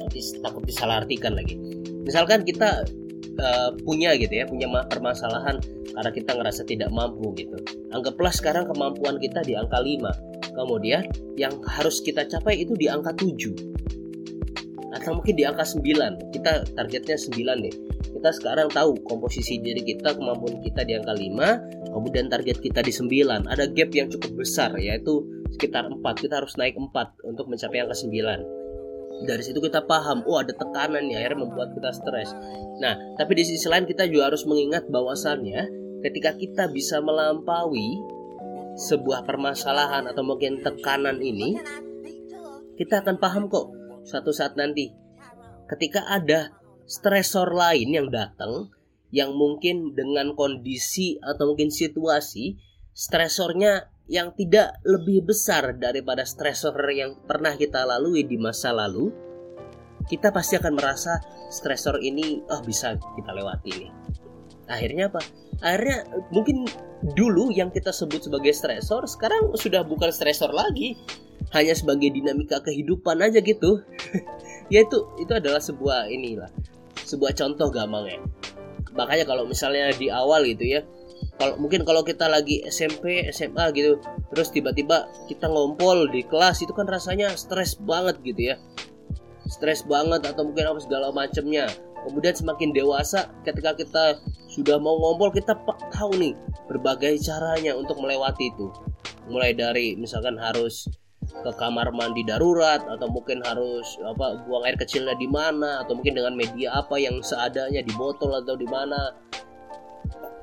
nanti 0.00 0.18
takut 0.42 0.64
disalahartikan 0.66 1.36
lagi. 1.38 1.54
Misalkan 2.02 2.42
kita 2.42 2.82
uh, 3.38 3.70
punya 3.86 4.16
gitu 4.18 4.42
ya, 4.42 4.44
punya 4.48 4.66
permasalahan 4.90 5.62
karena 5.94 6.10
kita 6.10 6.30
ngerasa 6.34 6.62
tidak 6.66 6.90
mampu 6.90 7.34
gitu. 7.38 7.58
Anggaplah 7.94 8.32
sekarang 8.34 8.66
kemampuan 8.70 9.18
kita 9.18 9.42
di 9.46 9.54
angka 9.54 9.78
5. 9.82 10.54
Kemudian 10.54 11.06
yang 11.38 11.54
harus 11.66 12.02
kita 12.02 12.26
capai 12.26 12.62
itu 12.62 12.74
di 12.74 12.90
angka 12.90 13.14
7. 13.14 14.94
Atau 14.98 15.18
mungkin 15.18 15.34
di 15.38 15.44
angka 15.46 15.62
9. 15.62 16.34
Kita 16.34 16.66
targetnya 16.74 17.16
9 17.16 17.66
nih 17.66 17.89
kita 18.00 18.30
sekarang 18.32 18.68
tahu 18.72 18.96
komposisi 19.04 19.60
diri 19.60 19.84
kita 19.84 20.16
kemampuan 20.16 20.60
kita 20.64 20.82
di 20.84 20.96
angka 20.96 21.12
5 21.12 21.92
kemudian 21.92 22.26
target 22.32 22.58
kita 22.58 22.80
di 22.80 22.92
9 22.92 23.48
ada 23.48 23.64
gap 23.68 23.90
yang 23.92 24.08
cukup 24.08 24.32
besar 24.40 24.72
yaitu 24.80 25.24
sekitar 25.56 25.88
4 25.88 26.00
kita 26.16 26.40
harus 26.40 26.56
naik 26.56 26.76
4 26.76 26.92
untuk 27.28 27.46
mencapai 27.48 27.84
angka 27.84 27.96
9 27.96 28.60
dari 29.24 29.42
situ 29.44 29.60
kita 29.60 29.84
paham 29.84 30.24
oh 30.24 30.40
ada 30.40 30.52
tekanan 30.56 31.04
ya 31.12 31.20
akhirnya 31.20 31.44
membuat 31.44 31.76
kita 31.76 31.92
stres. 31.92 32.32
Nah 32.80 32.96
tapi 33.20 33.36
di 33.36 33.44
sisi 33.44 33.68
lain 33.68 33.84
kita 33.84 34.08
juga 34.08 34.32
harus 34.32 34.48
mengingat 34.48 34.88
bahwasannya 34.88 35.68
ketika 36.00 36.32
kita 36.40 36.72
bisa 36.72 37.04
melampaui 37.04 38.00
sebuah 38.80 39.28
permasalahan 39.28 40.08
atau 40.08 40.24
mungkin 40.24 40.64
tekanan 40.64 41.20
ini 41.20 41.60
kita 42.80 43.04
akan 43.04 43.20
paham 43.20 43.52
kok 43.52 43.68
suatu 44.08 44.32
saat 44.32 44.56
nanti 44.56 44.88
ketika 45.68 46.08
ada 46.08 46.56
stresor 46.90 47.54
lain 47.54 47.94
yang 47.94 48.10
datang 48.10 48.66
yang 49.14 49.30
mungkin 49.38 49.94
dengan 49.94 50.34
kondisi 50.34 51.22
atau 51.22 51.54
mungkin 51.54 51.70
situasi 51.70 52.58
stresornya 52.90 53.86
yang 54.10 54.34
tidak 54.34 54.82
lebih 54.82 55.22
besar 55.22 55.78
daripada 55.78 56.26
stresor 56.26 56.74
yang 56.90 57.14
pernah 57.30 57.54
kita 57.54 57.86
lalui 57.86 58.26
di 58.26 58.34
masa 58.34 58.74
lalu 58.74 59.14
kita 60.10 60.34
pasti 60.34 60.58
akan 60.58 60.74
merasa 60.74 61.22
stresor 61.54 62.02
ini 62.02 62.42
oh 62.50 62.58
bisa 62.66 62.98
kita 62.98 63.30
lewati 63.30 63.86
nih. 63.86 63.92
Akhirnya 64.66 65.06
apa? 65.14 65.22
Akhirnya 65.62 66.02
mungkin 66.34 66.66
dulu 67.14 67.54
yang 67.54 67.70
kita 67.70 67.94
sebut 67.94 68.26
sebagai 68.26 68.50
stresor 68.50 69.06
sekarang 69.06 69.54
sudah 69.54 69.86
bukan 69.86 70.10
stresor 70.10 70.50
lagi. 70.50 70.98
Hanya 71.54 71.74
sebagai 71.74 72.10
dinamika 72.10 72.58
kehidupan 72.62 73.22
aja 73.22 73.38
gitu. 73.38 73.78
Ya 74.70 74.86
itu 74.86 75.02
itu 75.18 75.34
adalah 75.34 75.58
sebuah 75.58 76.06
inilah 76.14 76.46
sebuah 77.10 77.34
contoh 77.34 77.68
gampang 77.74 78.06
ya. 78.06 78.18
Makanya 78.94 79.26
kalau 79.26 79.46
misalnya 79.46 79.90
di 79.94 80.06
awal 80.10 80.46
gitu 80.46 80.78
ya 80.78 80.80
kalau 81.40 81.56
mungkin 81.56 81.88
kalau 81.88 82.04
kita 82.04 82.28
lagi 82.28 82.60
SMP 82.68 83.24
SMA 83.32 83.72
gitu 83.72 83.96
terus 84.32 84.52
tiba-tiba 84.52 85.08
kita 85.24 85.48
ngompol 85.48 86.08
di 86.12 86.24
kelas 86.24 86.60
itu 86.60 86.72
kan 86.76 86.84
rasanya 86.84 87.32
stres 87.32 87.80
banget 87.80 88.20
gitu 88.20 88.52
ya. 88.52 88.56
Stres 89.48 89.82
banget 89.88 90.22
atau 90.28 90.46
mungkin 90.46 90.68
apa 90.68 90.80
segala 90.84 91.08
macamnya 91.10 91.68
kemudian 92.04 92.32
semakin 92.32 92.72
dewasa 92.72 93.28
ketika 93.44 93.76
kita 93.76 94.04
sudah 94.52 94.80
mau 94.80 94.96
ngompol 94.96 95.32
kita 95.32 95.52
tahu 95.92 96.16
nih 96.16 96.32
berbagai 96.68 97.20
caranya 97.24 97.76
untuk 97.76 98.00
melewati 98.00 98.52
itu. 98.52 98.68
Mulai 99.32 99.56
dari 99.56 99.96
misalkan 99.96 100.36
harus 100.36 100.88
ke 101.30 101.50
kamar 101.56 101.94
mandi 101.94 102.26
darurat 102.26 102.82
atau 102.84 103.06
mungkin 103.08 103.40
harus 103.46 103.96
apa 104.02 104.42
buang 104.44 104.66
air 104.66 104.76
kecilnya 104.76 105.14
di 105.16 105.30
mana 105.30 105.80
atau 105.82 105.96
mungkin 105.96 106.18
dengan 106.18 106.34
media 106.34 106.74
apa 106.76 106.98
yang 106.98 107.22
seadanya 107.22 107.80
di 107.80 107.92
botol 107.94 108.34
atau 108.34 108.58
di 108.58 108.66
mana. 108.66 109.14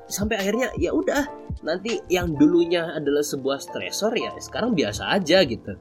Sampai 0.08 0.40
akhirnya 0.40 0.72
ya 0.80 0.96
udah 0.96 1.28
nanti 1.60 2.00
yang 2.08 2.32
dulunya 2.32 2.96
adalah 2.96 3.20
sebuah 3.20 3.60
stresor 3.60 4.16
ya 4.16 4.32
sekarang 4.40 4.72
biasa 4.72 5.12
aja 5.12 5.44
gitu. 5.44 5.76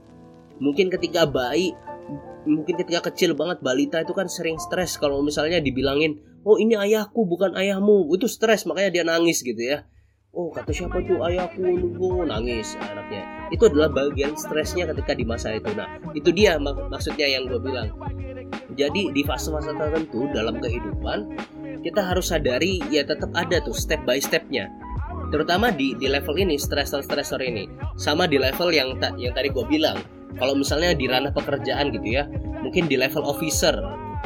Mungkin 0.59 0.91
ketika 0.91 1.23
bayi 1.23 1.71
mungkin 2.47 2.79
ketika 2.79 3.11
kecil 3.11 3.35
banget 3.35 3.59
balita 3.63 4.03
itu 4.03 4.11
kan 4.11 4.27
sering 4.27 4.59
stres. 4.59 4.99
Kalau 4.99 5.23
misalnya 5.23 5.63
dibilangin 5.63 6.19
oh 6.43 6.59
ini 6.59 6.75
ayahku 6.75 7.23
bukan 7.23 7.55
ayahmu. 7.55 8.11
Itu 8.11 8.27
stres 8.27 8.67
makanya 8.67 8.91
dia 8.91 9.03
nangis 9.07 9.39
gitu 9.39 9.59
ya 9.59 9.87
oh 10.33 10.49
kata 10.51 10.71
siapa 10.73 10.99
tuh? 11.05 11.23
Ayahku 11.23 11.61
nunggu 11.63 12.27
nangis 12.27 12.75
anaknya. 12.79 13.23
Itu 13.53 13.71
adalah 13.71 13.89
bagian 13.91 14.35
stresnya 14.35 14.89
ketika 14.91 15.15
di 15.15 15.23
masa 15.23 15.55
itu. 15.55 15.71
Nah 15.73 15.87
itu 16.11 16.29
dia 16.33 16.59
mak 16.59 16.89
maksudnya 16.91 17.27
yang 17.27 17.47
gue 17.47 17.59
bilang. 17.59 17.91
Jadi 18.77 19.09
di 19.11 19.21
fase-fase 19.25 19.73
tertentu 19.73 20.29
dalam 20.31 20.61
kehidupan 20.61 21.33
kita 21.81 22.01
harus 22.03 22.29
sadari 22.29 22.83
ya 22.93 23.05
tetap 23.05 23.31
ada 23.33 23.57
tuh 23.63 23.73
step 23.73 24.03
by 24.03 24.19
stepnya. 24.21 24.69
Terutama 25.27 25.73
di 25.73 25.97
di 25.97 26.07
level 26.07 26.35
ini 26.39 26.55
stressor 26.55 27.03
stressor 27.03 27.41
ini. 27.43 27.67
Sama 27.99 28.29
di 28.29 28.39
level 28.39 28.71
yang 28.71 28.95
ta, 29.01 29.11
yang 29.17 29.33
tadi 29.33 29.51
gue 29.51 29.65
bilang. 29.65 29.99
Kalau 30.37 30.53
misalnya 30.53 30.93
di 30.93 31.09
ranah 31.09 31.33
pekerjaan 31.33 31.89
gitu 31.89 32.13
ya 32.13 32.29
mungkin 32.61 32.85
di 32.85 32.99
level 32.99 33.25
officer. 33.25 33.73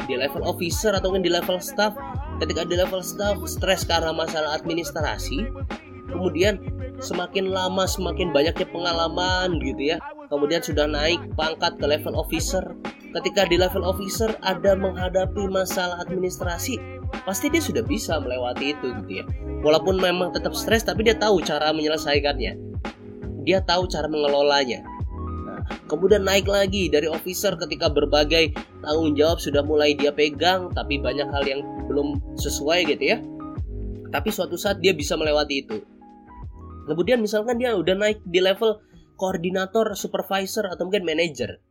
Di 0.04 0.18
level 0.18 0.44
officer 0.44 0.92
atau 0.92 1.14
mungkin 1.14 1.24
di 1.26 1.32
level 1.32 1.58
staff. 1.62 1.96
Ketika 2.42 2.66
di 2.66 2.74
level 2.74 3.00
staff 3.00 3.38
stres 3.46 3.86
karena 3.86 4.10
masalah 4.10 4.58
administrasi 4.58 5.46
kemudian 6.12 6.60
semakin 7.02 7.50
lama 7.50 7.82
semakin 7.84 8.30
banyaknya 8.30 8.66
pengalaman 8.70 9.58
gitu 9.58 9.96
ya. 9.96 9.98
Kemudian 10.30 10.62
sudah 10.62 10.86
naik 10.86 11.20
pangkat 11.34 11.76
ke 11.76 11.84
level 11.84 12.14
officer. 12.14 12.62
Ketika 13.12 13.44
di 13.44 13.60
level 13.60 13.84
officer 13.84 14.32
ada 14.40 14.72
menghadapi 14.72 15.44
masalah 15.52 16.00
administrasi 16.00 16.80
pasti 17.28 17.52
dia 17.52 17.60
sudah 17.60 17.84
bisa 17.84 18.16
melewati 18.22 18.72
itu 18.72 18.88
gitu 19.04 19.12
ya. 19.20 19.24
Walaupun 19.60 20.00
memang 20.00 20.32
tetap 20.32 20.56
stres 20.56 20.86
tapi 20.86 21.04
dia 21.04 21.18
tahu 21.18 21.44
cara 21.44 21.74
menyelesaikannya. 21.76 22.56
Dia 23.44 23.58
tahu 23.60 23.90
cara 23.90 24.08
mengelolanya. 24.08 24.80
Nah, 25.44 25.60
kemudian 25.90 26.24
naik 26.24 26.48
lagi 26.48 26.88
dari 26.88 27.10
officer 27.10 27.58
ketika 27.58 27.92
berbagai 27.92 28.56
tanggung 28.80 29.12
jawab 29.12 29.42
sudah 29.42 29.60
mulai 29.60 29.92
dia 29.92 30.14
pegang 30.14 30.72
tapi 30.72 30.96
banyak 30.96 31.28
hal 31.28 31.44
yang 31.44 31.60
belum 31.90 32.16
sesuai 32.40 32.88
gitu 32.88 33.04
ya. 33.04 33.18
Tapi 34.08 34.28
suatu 34.32 34.56
saat 34.56 34.80
dia 34.80 34.96
bisa 34.96 35.18
melewati 35.20 35.56
itu 35.68 35.91
kemudian 36.88 37.22
misalkan 37.22 37.58
dia 37.58 37.74
udah 37.74 37.94
naik 37.94 38.22
di 38.26 38.40
level 38.42 38.82
koordinator, 39.16 39.94
supervisor 39.94 40.66
atau 40.66 40.88
mungkin 40.88 41.06
manager. 41.06 41.62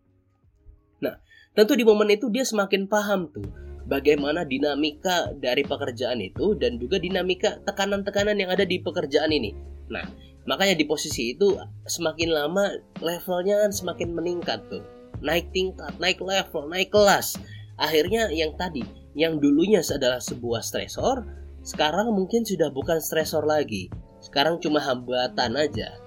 Nah, 1.03 1.19
tentu 1.57 1.75
di 1.75 1.83
momen 1.83 2.13
itu 2.13 2.31
dia 2.31 2.47
semakin 2.47 2.87
paham 2.87 3.27
tuh 3.33 3.49
bagaimana 3.91 4.47
dinamika 4.47 5.35
dari 5.35 5.67
pekerjaan 5.67 6.23
itu 6.23 6.55
dan 6.55 6.79
juga 6.79 6.95
dinamika 6.95 7.59
tekanan-tekanan 7.67 8.39
yang 8.39 8.47
ada 8.47 8.63
di 8.63 8.79
pekerjaan 8.79 9.35
ini. 9.35 9.51
Nah, 9.91 10.07
makanya 10.47 10.79
di 10.79 10.87
posisi 10.87 11.35
itu 11.35 11.59
semakin 11.83 12.31
lama 12.31 12.71
levelnya 13.03 13.67
semakin 13.67 14.15
meningkat 14.15 14.63
tuh. 14.71 14.87
Naik 15.19 15.51
tingkat, 15.51 15.91
naik 15.99 16.23
level, 16.23 16.71
naik 16.71 16.89
kelas. 16.89 17.35
Akhirnya 17.75 18.31
yang 18.31 18.55
tadi, 18.55 18.81
yang 19.13 19.37
dulunya 19.43 19.83
adalah 19.83 20.23
sebuah 20.23 20.63
stresor, 20.63 21.27
sekarang 21.61 22.09
mungkin 22.15 22.41
sudah 22.47 22.71
bukan 22.73 22.97
stresor 23.03 23.45
lagi. 23.45 23.91
Sekarang 24.21 24.61
cuma 24.61 24.77
hambatan 24.79 25.57
aja. 25.57 25.97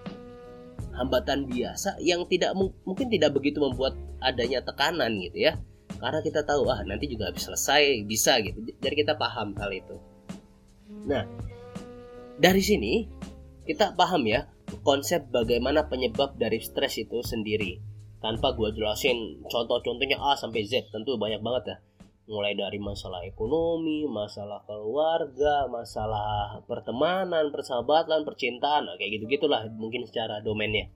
Hambatan 0.94 1.50
biasa 1.50 1.98
yang 1.98 2.22
tidak 2.30 2.54
mungkin 2.86 3.10
tidak 3.10 3.34
begitu 3.34 3.58
membuat 3.58 3.98
adanya 4.22 4.62
tekanan 4.62 5.18
gitu 5.18 5.50
ya. 5.50 5.58
Karena 5.98 6.22
kita 6.22 6.46
tahu 6.46 6.70
ah 6.70 6.80
nanti 6.86 7.10
juga 7.10 7.34
habis 7.34 7.44
selesai 7.44 8.06
bisa 8.06 8.38
gitu. 8.40 8.62
Jadi 8.78 8.94
kita 8.94 9.18
paham 9.18 9.52
hal 9.58 9.70
itu. 9.74 9.98
Nah 11.10 11.26
dari 12.38 12.62
sini 12.62 13.10
kita 13.66 13.98
paham 13.98 14.22
ya 14.30 14.46
konsep 14.86 15.26
bagaimana 15.34 15.90
penyebab 15.90 16.38
dari 16.38 16.62
stres 16.62 17.02
itu 17.02 17.20
sendiri. 17.20 17.82
Tanpa 18.22 18.56
gue 18.56 18.72
jelasin 18.72 19.44
contoh-contohnya 19.44 20.16
A 20.16 20.32
sampai 20.32 20.64
Z 20.64 20.88
tentu 20.88 21.20
banyak 21.20 21.44
banget 21.44 21.76
ya 21.76 21.76
mulai 22.24 22.56
dari 22.56 22.80
masalah 22.80 23.20
ekonomi, 23.28 24.08
masalah 24.08 24.64
keluarga, 24.64 25.68
masalah 25.68 26.64
pertemanan, 26.64 27.52
persahabatan, 27.52 28.24
percintaan, 28.24 28.88
kayak 28.96 29.20
gitu 29.20 29.24
gitulah 29.28 29.68
mungkin 29.76 30.08
secara 30.08 30.40
domainnya. 30.40 30.88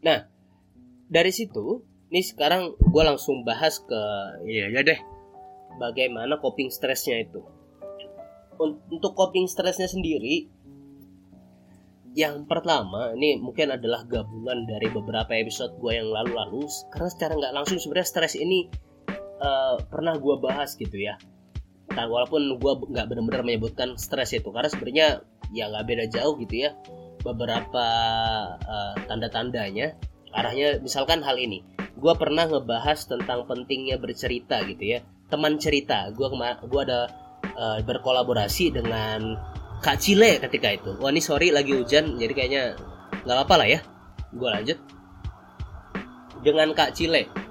Nah, 0.00 0.24
dari 1.12 1.28
situ, 1.28 1.84
nih 2.08 2.24
sekarang 2.24 2.72
gue 2.80 3.02
langsung 3.04 3.44
bahas 3.44 3.76
ke 3.84 4.02
ya 4.48 4.72
ya 4.72 4.80
deh, 4.80 5.00
bagaimana 5.76 6.40
coping 6.40 6.72
stresnya 6.72 7.20
itu. 7.20 7.44
Untuk 8.56 9.12
coping 9.12 9.44
stresnya 9.52 9.90
sendiri, 9.90 10.48
yang 12.16 12.44
pertama 12.48 13.12
ini 13.16 13.36
mungkin 13.36 13.72
adalah 13.72 14.04
gabungan 14.08 14.64
dari 14.64 14.88
beberapa 14.92 15.32
episode 15.36 15.76
gue 15.80 15.92
yang 15.96 16.08
lalu-lalu 16.12 16.68
karena 16.92 17.08
secara 17.08 17.32
nggak 17.36 17.54
langsung 17.56 17.80
sebenarnya 17.80 18.08
stres 18.08 18.36
ini 18.36 18.68
uh, 19.42 19.76
pernah 19.90 20.14
gue 20.16 20.36
bahas 20.38 20.78
gitu 20.78 20.96
ya. 20.96 21.18
Nah, 21.92 22.08
walaupun 22.08 22.56
gue 22.56 22.72
nggak 22.94 23.06
benar-benar 23.10 23.42
menyebutkan 23.44 23.98
stres 24.00 24.32
itu 24.32 24.48
karena 24.48 24.70
sebenarnya 24.72 25.08
ya 25.52 25.68
nggak 25.68 25.84
beda 25.84 26.04
jauh 26.08 26.40
gitu 26.40 26.64
ya 26.68 26.70
beberapa 27.20 27.86
uh, 28.56 28.94
tanda-tandanya. 29.10 29.98
Arahnya 30.32 30.80
misalkan 30.80 31.20
hal 31.20 31.36
ini 31.36 31.60
gue 31.92 32.14
pernah 32.16 32.48
ngebahas 32.48 33.04
tentang 33.04 33.44
pentingnya 33.44 34.00
bercerita 34.00 34.64
gitu 34.64 34.96
ya 34.96 35.04
teman 35.28 35.60
cerita. 35.60 36.08
Gue 36.16 36.32
gue 36.64 36.82
ada 36.88 37.12
uh, 37.56 37.78
berkolaborasi 37.84 38.72
dengan 38.72 39.36
Kak 39.84 40.00
Cile 40.00 40.40
ketika 40.40 40.72
itu. 40.72 40.96
Wah 40.96 41.12
ini 41.12 41.20
sorry 41.20 41.52
lagi 41.52 41.76
hujan 41.76 42.16
jadi 42.16 42.32
kayaknya 42.32 42.62
nggak 43.28 43.36
apa-apa 43.36 43.54
lah 43.60 43.68
ya. 43.68 43.80
Gue 44.32 44.48
lanjut. 44.48 44.78
Dengan 46.40 46.72
Kak 46.72 46.96
Cile 46.96 47.41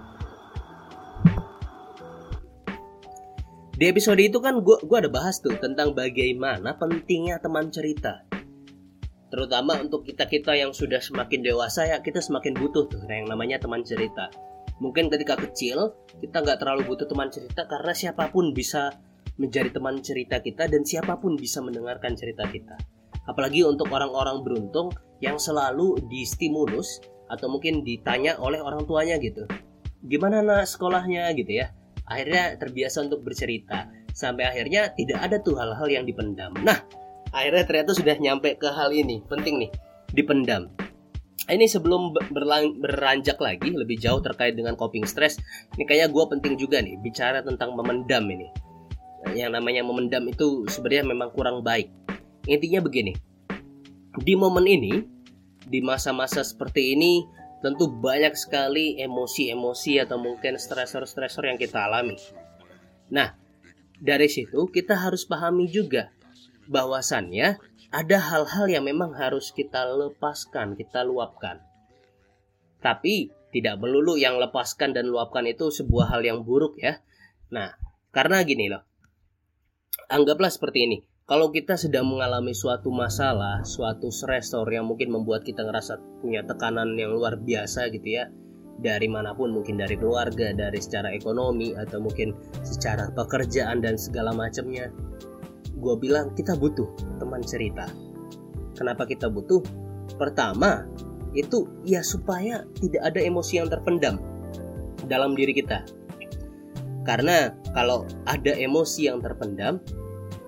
Di 3.82 3.90
episode 3.90 4.22
itu 4.22 4.38
kan 4.38 4.62
gue 4.62 4.78
gua 4.86 5.02
ada 5.02 5.10
bahas 5.10 5.42
tuh 5.42 5.58
tentang 5.58 5.98
bagaimana 5.98 6.78
pentingnya 6.78 7.42
teman 7.42 7.74
cerita. 7.74 8.22
Terutama 9.34 9.82
untuk 9.82 10.06
kita-kita 10.06 10.54
yang 10.54 10.70
sudah 10.70 11.02
semakin 11.02 11.42
dewasa 11.42 11.90
ya 11.90 11.98
kita 11.98 12.22
semakin 12.22 12.54
butuh 12.62 12.86
tuh 12.86 13.02
yang 13.10 13.26
namanya 13.26 13.58
teman 13.58 13.82
cerita. 13.82 14.30
Mungkin 14.78 15.10
ketika 15.10 15.34
kecil 15.34 15.98
kita 16.22 16.46
nggak 16.46 16.62
terlalu 16.62 16.94
butuh 16.94 17.10
teman 17.10 17.34
cerita 17.34 17.66
karena 17.66 17.90
siapa 17.98 18.30
pun 18.30 18.54
bisa 18.54 18.94
menjadi 19.42 19.74
teman 19.74 19.98
cerita 20.06 20.38
kita 20.46 20.70
dan 20.70 20.86
siapa 20.86 21.18
pun 21.18 21.34
bisa 21.34 21.58
mendengarkan 21.66 22.14
cerita 22.14 22.46
kita. 22.54 22.78
Apalagi 23.26 23.66
untuk 23.66 23.90
orang-orang 23.90 24.46
beruntung 24.46 24.94
yang 25.26 25.42
selalu 25.42 25.98
distimulus 26.06 27.02
atau 27.34 27.50
mungkin 27.50 27.82
ditanya 27.82 28.38
oleh 28.38 28.62
orang 28.62 28.86
tuanya 28.86 29.18
gitu. 29.18 29.50
Gimana 30.06 30.46
nak 30.46 30.70
sekolahnya 30.70 31.34
gitu 31.34 31.66
ya 31.66 31.81
akhirnya 32.08 32.58
terbiasa 32.58 33.06
untuk 33.06 33.26
bercerita. 33.26 33.90
Sampai 34.12 34.48
akhirnya 34.48 34.92
tidak 34.94 35.20
ada 35.24 35.38
tuh 35.40 35.56
hal-hal 35.56 35.88
yang 35.88 36.04
dipendam. 36.04 36.52
Nah 36.62 36.84
akhirnya 37.32 37.64
ternyata 37.64 37.92
sudah 37.96 38.16
nyampe 38.20 38.56
ke 38.60 38.70
hal 38.70 38.92
ini. 38.92 39.24
Penting 39.26 39.68
nih 39.68 39.72
dipendam. 40.12 40.72
Ini 41.52 41.68
sebelum 41.68 42.16
berlang, 42.32 42.80
beranjak 42.80 43.36
lagi 43.42 43.76
lebih 43.76 44.00
jauh 44.00 44.24
terkait 44.24 44.56
dengan 44.56 44.78
coping 44.78 45.04
stress 45.04 45.36
ini 45.76 45.84
kayaknya 45.84 46.08
gue 46.14 46.24
penting 46.38 46.54
juga 46.56 46.80
nih 46.80 46.96
bicara 47.02 47.44
tentang 47.44 47.76
memendam 47.76 48.24
ini. 48.30 48.48
Yang 49.36 49.60
namanya 49.60 49.84
memendam 49.84 50.24
itu 50.32 50.64
sebenarnya 50.70 51.04
memang 51.12 51.34
kurang 51.36 51.60
baik. 51.60 51.92
Intinya 52.48 52.80
begini 52.80 53.14
di 54.20 54.34
momen 54.36 54.68
ini 54.68 54.94
di 55.64 55.80
masa-masa 55.80 56.44
seperti 56.44 57.00
ini 57.00 57.24
tentu 57.62 57.88
banyak 57.88 58.34
sekali 58.34 58.98
emosi-emosi 58.98 60.02
atau 60.02 60.18
mungkin 60.18 60.58
stresor-stresor 60.58 61.46
yang 61.46 61.62
kita 61.62 61.86
alami. 61.86 62.18
Nah, 63.14 63.38
dari 64.02 64.26
situ 64.28 64.68
kita 64.74 64.98
harus 64.98 65.30
pahami 65.30 65.70
juga 65.70 66.10
bahwasannya 66.66 67.62
ada 67.94 68.18
hal-hal 68.18 68.66
yang 68.66 68.84
memang 68.90 69.14
harus 69.14 69.54
kita 69.54 69.86
lepaskan, 69.86 70.74
kita 70.74 71.06
luapkan. 71.06 71.62
Tapi 72.82 73.30
tidak 73.54 73.78
melulu 73.78 74.18
yang 74.18 74.42
lepaskan 74.42 74.98
dan 74.98 75.12
luapkan 75.12 75.46
itu 75.46 75.70
sebuah 75.70 76.18
hal 76.18 76.26
yang 76.26 76.42
buruk 76.42 76.82
ya. 76.82 76.98
Nah, 77.54 77.78
karena 78.10 78.42
gini 78.42 78.72
loh. 78.72 78.82
Anggaplah 80.10 80.50
seperti 80.50 80.88
ini 80.90 80.98
kalau 81.32 81.48
kita 81.48 81.80
sedang 81.80 82.12
mengalami 82.12 82.52
suatu 82.52 82.92
masalah, 82.92 83.64
suatu 83.64 84.12
stressor 84.12 84.68
yang 84.68 84.84
mungkin 84.84 85.16
membuat 85.16 85.48
kita 85.48 85.64
ngerasa 85.64 85.96
punya 86.20 86.44
tekanan 86.44 86.92
yang 87.00 87.16
luar 87.16 87.40
biasa 87.40 87.88
gitu 87.88 88.20
ya, 88.20 88.28
dari 88.84 89.08
mana 89.08 89.32
pun 89.32 89.56
mungkin 89.56 89.80
dari 89.80 89.96
keluarga, 89.96 90.52
dari 90.52 90.76
secara 90.84 91.16
ekonomi 91.16 91.72
atau 91.72 92.04
mungkin 92.04 92.36
secara 92.68 93.16
pekerjaan 93.16 93.80
dan 93.80 93.96
segala 93.96 94.36
macamnya, 94.36 94.92
gue 95.80 95.96
bilang 96.04 96.36
kita 96.36 96.52
butuh 96.60 96.92
teman 97.24 97.40
cerita. 97.48 97.88
Kenapa 98.76 99.08
kita 99.08 99.32
butuh? 99.32 99.64
Pertama, 100.20 100.84
itu 101.32 101.64
ya 101.88 102.04
supaya 102.04 102.68
tidak 102.84 103.08
ada 103.08 103.24
emosi 103.24 103.64
yang 103.64 103.72
terpendam 103.72 104.20
dalam 105.08 105.32
diri 105.40 105.56
kita. 105.56 105.88
Karena 107.08 107.56
kalau 107.72 108.04
ada 108.28 108.52
emosi 108.52 109.08
yang 109.08 109.24
terpendam, 109.24 109.80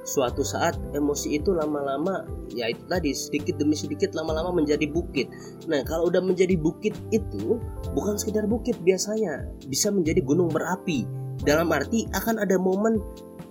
suatu 0.04 0.44
saat 0.44 0.76
emosi 0.92 1.40
itu 1.40 1.56
lama-lama 1.56 2.28
ya 2.52 2.68
itu 2.68 2.84
tadi 2.92 3.16
sedikit 3.16 3.56
demi 3.56 3.74
sedikit 3.74 4.12
lama-lama 4.14 4.52
menjadi 4.52 4.88
bukit. 4.92 5.32
Nah 5.72 5.82
kalau 5.88 6.12
udah 6.12 6.20
menjadi 6.20 6.60
bukit 6.60 6.92
itu 7.16 7.58
bukan 7.96 8.20
sekedar 8.20 8.44
bukit 8.46 8.76
biasanya 8.84 9.48
bisa 9.68 9.90
menjadi 9.90 10.20
gunung 10.24 10.52
berapi. 10.52 11.08
Dalam 11.44 11.72
arti 11.72 12.08
akan 12.12 12.40
ada 12.44 12.60
momen 12.60 13.00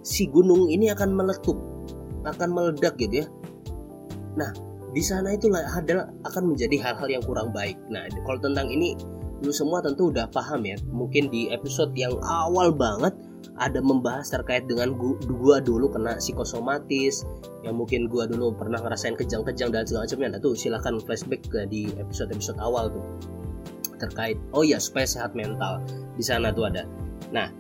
si 0.05 0.29
gunung 0.29 0.69
ini 0.69 0.93
akan 0.93 1.13
meletup, 1.17 1.57
akan 2.29 2.49
meledak 2.53 2.95
gitu 3.01 3.25
ya. 3.25 3.27
Nah 4.37 4.53
di 4.93 5.01
sana 5.01 5.33
itulah 5.33 5.65
adalah 5.73 6.13
akan 6.29 6.53
menjadi 6.53 6.77
hal-hal 6.85 7.09
yang 7.09 7.25
kurang 7.25 7.49
baik. 7.51 7.81
Nah 7.89 8.05
kalau 8.29 8.39
tentang 8.45 8.69
ini 8.69 8.93
lu 9.43 9.51
semua 9.51 9.81
tentu 9.81 10.13
udah 10.13 10.29
paham 10.29 10.63
ya. 10.69 10.77
Mungkin 10.93 11.33
di 11.33 11.49
episode 11.49 11.97
yang 11.97 12.15
awal 12.23 12.71
banget 12.71 13.17
ada 13.59 13.79
membahas 13.83 14.33
terkait 14.33 14.65
dengan 14.67 14.95
gua, 14.97 15.19
gua 15.27 15.57
dulu 15.59 15.91
kena 15.93 16.19
psikosomatis 16.19 17.27
yang 17.63 17.77
mungkin 17.79 18.09
gua 18.09 18.27
dulu 18.27 18.55
pernah 18.55 18.81
ngerasain 18.81 19.15
kejang-kejang 19.19 19.71
dan 19.71 19.85
segala 19.85 20.09
macamnya. 20.09 20.29
Nah 20.37 20.41
tuh 20.41 20.55
silahkan 20.57 20.95
flashback 21.03 21.43
ke 21.47 21.67
di 21.69 21.91
episode-episode 21.99 22.59
awal 22.63 22.91
tuh. 22.91 23.05
Terkait 24.01 24.39
oh 24.57 24.67
ya 24.67 24.81
supaya 24.83 25.07
sehat 25.07 25.37
mental. 25.37 25.83
Di 26.19 26.25
sana 26.25 26.51
tuh 26.51 26.71
ada. 26.71 26.89
Nah 27.31 27.51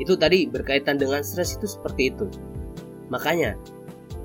itu 0.00 0.16
tadi 0.16 0.48
berkaitan 0.48 0.98
dengan 0.98 1.20
stres 1.20 1.58
itu 1.58 1.66
seperti 1.68 2.14
itu. 2.14 2.26
Makanya 3.12 3.54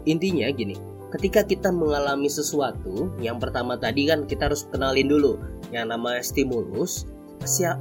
intinya 0.08 0.48
gini 0.54 0.80
ketika 1.12 1.44
kita 1.44 1.72
mengalami 1.72 2.28
sesuatu 2.28 3.12
yang 3.24 3.40
pertama 3.40 3.80
tadi 3.80 4.12
kan 4.12 4.28
kita 4.28 4.52
harus 4.52 4.68
kenalin 4.68 5.08
dulu 5.08 5.40
yang 5.72 5.88
namanya 5.92 6.20
stimulus 6.20 7.08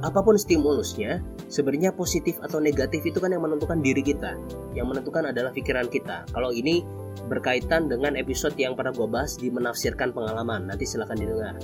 apa 0.03 0.19
pun 0.23 0.37
stimulusnya 0.39 1.19
sebenarnya 1.47 1.91
positif 1.95 2.37
atau 2.43 2.59
negatif 2.61 3.03
itu 3.03 3.17
kan 3.19 3.33
yang 3.33 3.43
menentukan 3.43 3.81
diri 3.83 4.03
kita. 4.03 4.37
Yang 4.77 4.87
menentukan 4.93 5.31
adalah 5.33 5.51
pikiran 5.51 5.87
kita. 5.91 6.27
Kalau 6.31 6.53
ini 6.53 6.83
berkaitan 7.27 7.89
dengan 7.91 8.15
episode 8.15 8.55
yang 8.55 8.77
pernah 8.77 8.93
gue 8.93 9.07
bahas 9.09 9.35
di 9.35 9.51
menafsirkan 9.51 10.13
pengalaman. 10.13 10.69
Nanti 10.69 10.85
silahkan 10.87 11.17
didengar. 11.17 11.55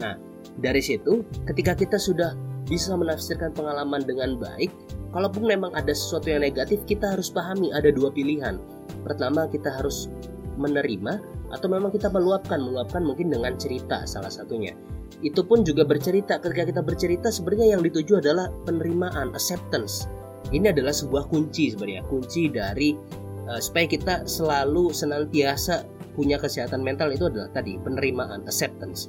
Nah 0.00 0.16
dari 0.58 0.82
situ 0.82 1.22
ketika 1.46 1.76
kita 1.78 1.98
sudah 2.00 2.34
bisa 2.66 2.94
menafsirkan 2.94 3.52
pengalaman 3.52 4.00
dengan 4.06 4.38
baik 4.38 4.72
kalaupun 5.12 5.44
memang 5.44 5.74
ada 5.76 5.92
sesuatu 5.92 6.30
yang 6.30 6.40
negatif 6.40 6.82
kita 6.88 7.14
harus 7.14 7.28
pahami 7.28 7.70
ada 7.74 7.92
dua 7.92 8.10
pilihan. 8.10 8.58
Pertama 9.04 9.46
kita 9.50 9.70
harus 9.70 10.08
menerima 10.56 11.20
atau 11.52 11.68
memang 11.68 11.92
kita 11.92 12.08
meluapkan. 12.08 12.58
Meluapkan 12.58 13.04
mungkin 13.04 13.28
dengan 13.28 13.54
cerita 13.60 14.08
salah 14.08 14.32
satunya 14.32 14.72
itu 15.22 15.40
pun 15.46 15.62
juga 15.62 15.86
bercerita. 15.86 16.42
Ketika 16.42 16.68
kita 16.68 16.82
bercerita 16.82 17.28
sebenarnya 17.30 17.78
yang 17.78 17.82
dituju 17.82 18.18
adalah 18.18 18.50
penerimaan 18.66 19.32
acceptance. 19.32 20.10
Ini 20.50 20.74
adalah 20.74 20.90
sebuah 20.90 21.30
kunci 21.30 21.72
sebenarnya. 21.72 22.02
Kunci 22.10 22.50
dari 22.50 22.98
uh, 23.46 23.62
supaya 23.62 23.86
kita 23.86 24.14
selalu 24.26 24.90
senantiasa 24.90 25.86
punya 26.12 26.36
kesehatan 26.36 26.84
mental 26.84 27.08
itu 27.14 27.30
adalah 27.30 27.48
tadi 27.54 27.78
penerimaan 27.80 28.44
acceptance. 28.44 29.08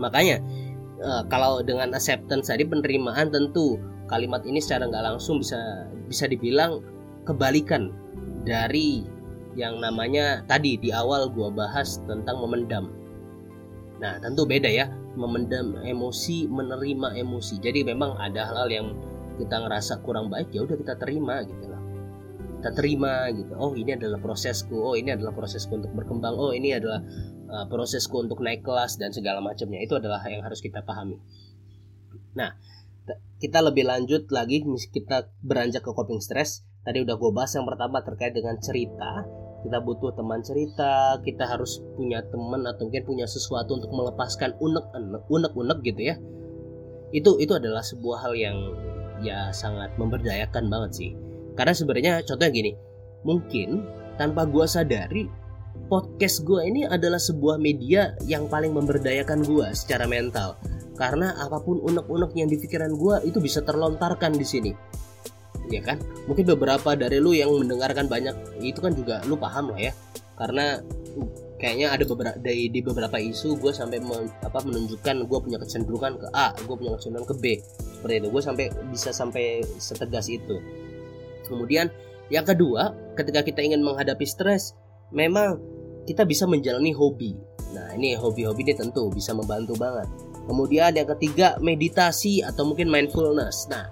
Makanya 0.00 0.40
uh, 1.04 1.22
kalau 1.28 1.60
dengan 1.60 1.92
acceptance 1.92 2.48
tadi 2.48 2.64
penerimaan 2.64 3.30
tentu 3.30 3.76
kalimat 4.08 4.42
ini 4.48 4.58
secara 4.58 4.88
nggak 4.88 5.14
langsung 5.14 5.44
bisa 5.44 5.86
bisa 6.08 6.24
dibilang 6.26 6.82
kebalikan 7.28 7.94
dari 8.42 9.06
yang 9.54 9.78
namanya 9.78 10.42
tadi 10.48 10.80
di 10.80 10.90
awal 10.90 11.28
gua 11.28 11.52
bahas 11.52 12.00
tentang 12.08 12.40
memendam. 12.40 12.88
Nah, 14.02 14.18
tentu 14.18 14.42
beda 14.42 14.66
ya, 14.66 14.90
memendam 15.14 15.80
emosi, 15.82 16.48
menerima 16.48 17.18
emosi. 17.18 17.54
Jadi 17.60 17.84
memang 17.84 18.16
ada 18.16 18.48
hal-hal 18.48 18.68
yang 18.70 18.88
kita 19.40 19.64
ngerasa 19.64 20.04
kurang 20.04 20.28
baik 20.28 20.52
ya 20.52 20.64
udah 20.64 20.76
kita 20.76 20.94
terima 21.00 21.40
gitu 21.44 21.66
lah. 21.68 21.80
Kita 22.60 22.70
terima 22.78 23.26
gitu. 23.34 23.52
Oh, 23.58 23.74
ini 23.74 23.98
adalah 23.98 24.22
prosesku. 24.22 24.76
Oh, 24.78 24.94
ini 24.94 25.10
adalah 25.10 25.34
prosesku 25.34 25.82
untuk 25.82 25.90
berkembang. 25.92 26.38
Oh, 26.38 26.54
ini 26.54 26.70
adalah 26.76 27.02
uh, 27.50 27.66
prosesku 27.66 28.22
untuk 28.22 28.38
naik 28.38 28.62
kelas 28.62 29.02
dan 29.02 29.10
segala 29.10 29.42
macamnya. 29.42 29.82
Itu 29.82 29.98
adalah 29.98 30.22
yang 30.30 30.46
harus 30.46 30.62
kita 30.62 30.86
pahami. 30.86 31.18
Nah, 32.38 32.54
kita 33.42 33.58
lebih 33.58 33.82
lanjut 33.82 34.30
lagi 34.30 34.62
kita 34.94 35.26
beranjak 35.42 35.82
ke 35.82 35.90
coping 35.90 36.22
stress 36.22 36.62
tadi 36.86 37.02
udah 37.02 37.18
gue 37.18 37.30
bahas 37.34 37.50
yang 37.58 37.66
pertama 37.66 37.98
terkait 38.06 38.30
dengan 38.30 38.54
cerita 38.62 39.26
kita 39.62 39.78
butuh 39.78 40.10
teman 40.18 40.42
cerita 40.42 41.16
kita 41.22 41.46
harus 41.46 41.78
punya 41.94 42.20
teman 42.26 42.66
atau 42.66 42.90
mungkin 42.90 43.06
punya 43.06 43.26
sesuatu 43.30 43.78
untuk 43.78 43.94
melepaskan 43.94 44.58
unek 44.58 44.84
unek 45.30 45.52
unek 45.54 45.78
gitu 45.86 46.00
ya. 46.12 46.14
Itu 47.14 47.38
itu 47.38 47.54
adalah 47.54 47.80
sebuah 47.86 48.26
hal 48.26 48.34
yang 48.34 48.58
ya 49.22 49.54
sangat 49.54 49.94
memberdayakan 49.96 50.66
banget 50.66 50.90
sih. 50.92 51.10
Karena 51.54 51.74
sebenarnya 51.76 52.12
contohnya 52.26 52.52
gini 52.52 52.72
mungkin 53.22 53.86
tanpa 54.18 54.44
gua 54.50 54.66
sadari 54.66 55.30
podcast 55.86 56.42
gua 56.42 56.66
ini 56.66 56.82
adalah 56.82 57.22
sebuah 57.22 57.62
media 57.62 58.18
yang 58.26 58.50
paling 58.50 58.74
memberdayakan 58.74 59.46
gua 59.46 59.70
secara 59.72 60.10
mental. 60.10 60.58
Karena 60.98 61.38
apa 61.38 61.62
pun 61.62 61.78
unek-unek 61.80 62.34
yang 62.34 62.50
di 62.50 62.58
pikiran 62.58 62.92
gua 62.98 63.22
itu 63.22 63.38
bisa 63.38 63.62
terlontarkan 63.62 64.34
di 64.34 64.44
sini 64.44 64.72
ya 65.72 65.82
kan? 65.82 65.96
Mungkin 66.28 66.44
beberapa 66.44 66.92
dari 66.92 67.18
lu 67.18 67.32
yang 67.32 67.50
mendengarkan 67.56 68.06
banyak 68.06 68.36
itu 68.60 68.78
kan 68.78 68.92
juga 68.92 69.24
lu 69.24 69.40
paham 69.40 69.72
lah 69.72 69.90
ya. 69.90 69.92
Karena 70.36 70.80
kayaknya 71.62 71.94
ada 71.94 72.02
beberapa 72.02 72.36
dari 72.42 72.66
di 72.66 72.82
beberapa 72.82 73.22
isu 73.22 73.62
gue 73.62 73.70
sampai 73.70 74.02
men, 74.02 74.26
apa 74.42 74.58
menunjukkan 74.66 75.30
gue 75.30 75.38
punya 75.38 75.58
kecenderungan 75.62 76.18
ke 76.18 76.26
A 76.34 76.50
gue 76.58 76.74
punya 76.74 76.98
kecenderungan 76.98 77.28
ke 77.30 77.36
B. 77.38 77.44
Seperti 78.02 78.14
itu 78.18 78.28
gue 78.34 78.42
sampai 78.42 78.66
bisa 78.90 79.10
sampai 79.14 79.62
setegas 79.78 80.26
itu. 80.26 80.58
Kemudian 81.46 81.86
yang 82.34 82.42
kedua 82.42 82.90
ketika 83.14 83.46
kita 83.46 83.62
ingin 83.62 83.86
menghadapi 83.86 84.26
stres 84.26 84.74
memang 85.14 85.62
kita 86.02 86.26
bisa 86.26 86.50
menjalani 86.50 86.90
hobi. 86.90 87.38
Nah 87.72 87.94
ini 87.94 88.18
hobi-hobi 88.18 88.66
ini 88.66 88.74
tentu 88.74 89.06
bisa 89.14 89.30
membantu 89.30 89.78
banget. 89.78 90.10
Kemudian 90.42 90.98
yang 90.98 91.06
ketiga 91.14 91.54
meditasi 91.62 92.42
atau 92.42 92.66
mungkin 92.66 92.90
mindfulness. 92.90 93.70
Nah 93.70 93.86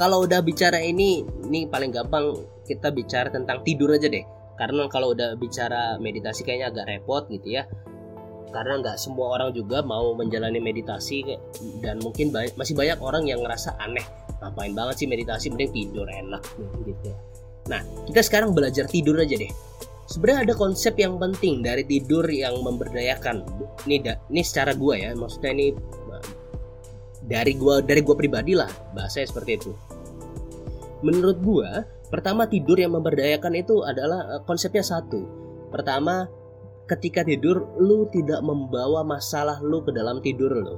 kalau 0.00 0.24
udah 0.24 0.40
bicara 0.40 0.80
ini 0.80 1.20
ini 1.44 1.68
paling 1.68 1.92
gampang 1.92 2.32
kita 2.64 2.88
bicara 2.88 3.28
tentang 3.28 3.60
tidur 3.60 3.92
aja 3.92 4.08
deh. 4.08 4.24
Karena 4.56 4.88
kalau 4.88 5.12
udah 5.12 5.36
bicara 5.36 6.00
meditasi 6.00 6.40
kayaknya 6.40 6.72
agak 6.72 6.86
repot 6.88 7.28
gitu 7.28 7.60
ya. 7.60 7.68
Karena 8.48 8.80
nggak 8.80 8.96
semua 8.96 9.36
orang 9.36 9.52
juga 9.52 9.84
mau 9.84 10.16
menjalani 10.16 10.56
meditasi 10.56 11.36
dan 11.84 12.00
mungkin 12.00 12.32
banyak, 12.32 12.56
masih 12.56 12.72
banyak 12.72 12.98
orang 13.04 13.28
yang 13.28 13.44
ngerasa 13.44 13.76
aneh 13.76 14.02
ngapain 14.40 14.72
banget 14.72 15.04
sih 15.04 15.06
meditasi? 15.06 15.52
Mending 15.52 15.68
tidur 15.68 16.08
enak. 16.08 16.40
Gitu 16.88 17.12
nah 17.68 17.84
kita 18.08 18.24
sekarang 18.24 18.56
belajar 18.56 18.88
tidur 18.88 19.20
aja 19.20 19.36
deh. 19.36 19.52
Sebenarnya 20.08 20.50
ada 20.50 20.54
konsep 20.56 20.96
yang 20.96 21.20
penting 21.20 21.62
dari 21.62 21.84
tidur 21.86 22.24
yang 22.26 22.56
memberdayakan. 22.64 23.46
Ini 23.84 24.02
ini 24.32 24.42
secara 24.42 24.72
gua 24.72 24.96
ya 24.96 25.12
maksudnya 25.12 25.52
ini 25.54 25.66
dari 27.30 27.54
gua 27.54 27.78
dari 27.78 28.02
gua 28.02 28.18
pribadi 28.18 28.58
lah 28.58 28.66
bahasanya 28.90 29.30
seperti 29.30 29.52
itu 29.54 29.70
menurut 31.00 31.38
gua 31.40 31.70
pertama 32.10 32.50
tidur 32.50 32.76
yang 32.76 32.92
memberdayakan 32.96 33.54
itu 33.56 33.80
adalah 33.86 34.38
eh, 34.38 34.42
konsepnya 34.44 34.84
satu. 34.84 35.24
Pertama 35.70 36.26
ketika 36.90 37.22
tidur 37.22 37.70
lu 37.78 38.10
tidak 38.10 38.42
membawa 38.42 39.06
masalah 39.06 39.62
lu 39.62 39.80
ke 39.86 39.94
dalam 39.94 40.18
tidur 40.18 40.50
lu. 40.50 40.76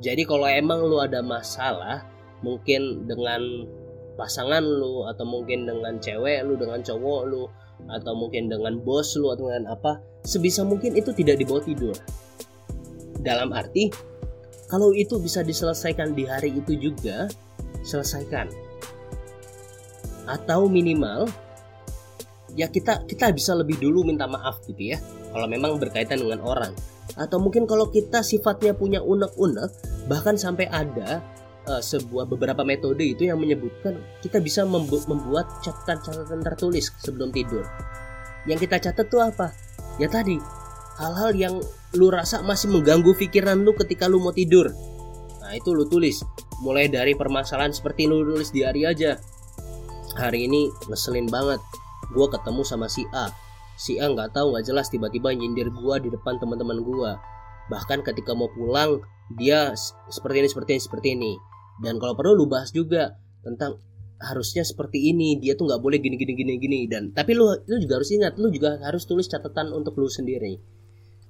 Jadi 0.00 0.24
kalau 0.24 0.48
emang 0.48 0.80
lu 0.80 0.96
ada 0.96 1.20
masalah 1.20 2.08
mungkin 2.40 3.04
dengan 3.04 3.68
pasangan 4.16 4.64
lu 4.64 5.04
atau 5.04 5.28
mungkin 5.28 5.68
dengan 5.68 6.00
cewek 6.00 6.40
lu 6.48 6.56
dengan 6.56 6.80
cowok 6.80 7.20
lu 7.28 7.44
atau 7.88 8.12
mungkin 8.16 8.48
dengan 8.48 8.80
bos 8.80 9.16
lu 9.16 9.28
atau 9.32 9.52
dengan 9.52 9.76
apa 9.76 10.00
sebisa 10.24 10.64
mungkin 10.64 10.96
itu 10.96 11.12
tidak 11.12 11.36
dibawa 11.36 11.60
tidur. 11.60 11.96
Dalam 13.20 13.52
arti 13.52 13.92
kalau 14.72 14.96
itu 14.96 15.20
bisa 15.20 15.44
diselesaikan 15.44 16.16
di 16.16 16.24
hari 16.24 16.56
itu 16.56 16.72
juga 16.80 17.28
selesaikan 17.84 18.48
atau 20.30 20.70
minimal 20.70 21.26
ya 22.54 22.70
kita 22.70 23.06
kita 23.06 23.30
bisa 23.34 23.54
lebih 23.54 23.78
dulu 23.78 24.06
minta 24.06 24.26
maaf 24.30 24.62
gitu 24.66 24.94
ya 24.94 24.98
kalau 25.30 25.46
memang 25.46 25.78
berkaitan 25.78 26.18
dengan 26.18 26.42
orang. 26.42 26.74
Atau 27.18 27.42
mungkin 27.42 27.66
kalau 27.66 27.90
kita 27.90 28.22
sifatnya 28.22 28.74
punya 28.74 29.02
unek-unek 29.02 29.70
bahkan 30.06 30.38
sampai 30.38 30.70
ada 30.70 31.22
uh, 31.66 31.82
sebuah 31.82 32.26
beberapa 32.30 32.62
metode 32.62 33.02
itu 33.02 33.26
yang 33.26 33.38
menyebutkan 33.38 33.98
kita 34.22 34.38
bisa 34.42 34.66
membu 34.66 34.98
membuat 35.06 35.46
catatan-catatan 35.62 36.42
tertulis 36.42 36.90
sebelum 37.02 37.34
tidur. 37.34 37.66
Yang 38.46 38.66
kita 38.66 38.90
catat 38.90 39.06
tuh 39.10 39.22
apa? 39.22 39.54
Ya 39.98 40.06
tadi 40.10 40.38
hal-hal 40.98 41.30
yang 41.34 41.54
lu 41.98 42.08
rasa 42.10 42.42
masih 42.42 42.70
mengganggu 42.70 43.14
pikiran 43.18 43.58
lu 43.58 43.74
ketika 43.74 44.06
lu 44.06 44.22
mau 44.22 44.34
tidur. 44.34 44.70
Nah 45.42 45.52
itu 45.54 45.74
lu 45.74 45.86
tulis. 45.86 46.22
Mulai 46.60 46.92
dari 46.92 47.16
permasalahan 47.16 47.72
seperti 47.72 48.06
lu 48.06 48.22
nulis 48.22 48.52
di 48.52 48.62
hari 48.62 48.84
aja 48.84 49.16
hari 50.18 50.50
ini 50.50 50.70
ngeselin 50.90 51.30
banget. 51.30 51.62
Gue 52.10 52.26
ketemu 52.26 52.62
sama 52.66 52.90
si 52.90 53.06
A. 53.14 53.30
Si 53.78 53.96
A 54.02 54.10
nggak 54.10 54.34
tahu 54.34 54.54
nggak 54.54 54.66
jelas 54.66 54.90
tiba-tiba 54.90 55.30
nyindir 55.32 55.70
gue 55.70 55.94
di 56.02 56.08
depan 56.10 56.36
teman-teman 56.42 56.82
gue 56.82 57.12
bahkan 57.70 58.02
ketika 58.02 58.34
mau 58.34 58.50
pulang 58.50 58.98
dia 59.38 59.70
seperti 60.10 60.42
ini 60.42 60.48
seperti 60.50 60.70
ini 60.74 60.82
seperti 60.82 61.08
ini. 61.14 61.32
Dan 61.80 61.96
kalau 62.02 62.18
perlu 62.18 62.34
lu 62.34 62.46
bahas 62.50 62.74
juga 62.74 63.14
tentang 63.46 63.78
harusnya 64.20 64.66
seperti 64.66 65.14
ini. 65.14 65.38
Dia 65.38 65.54
tuh 65.54 65.70
nggak 65.70 65.80
boleh 65.80 66.02
gini 66.02 66.18
gini 66.18 66.34
gini 66.34 66.52
gini. 66.58 66.80
Dan 66.90 67.14
tapi 67.14 67.38
lu 67.38 67.46
lu 67.46 67.76
juga 67.78 68.02
harus 68.02 68.10
ingat 68.10 68.36
lu 68.36 68.50
juga 68.50 68.82
harus 68.82 69.06
tulis 69.06 69.30
catatan 69.30 69.70
untuk 69.70 69.94
lu 69.96 70.10
sendiri. 70.10 70.58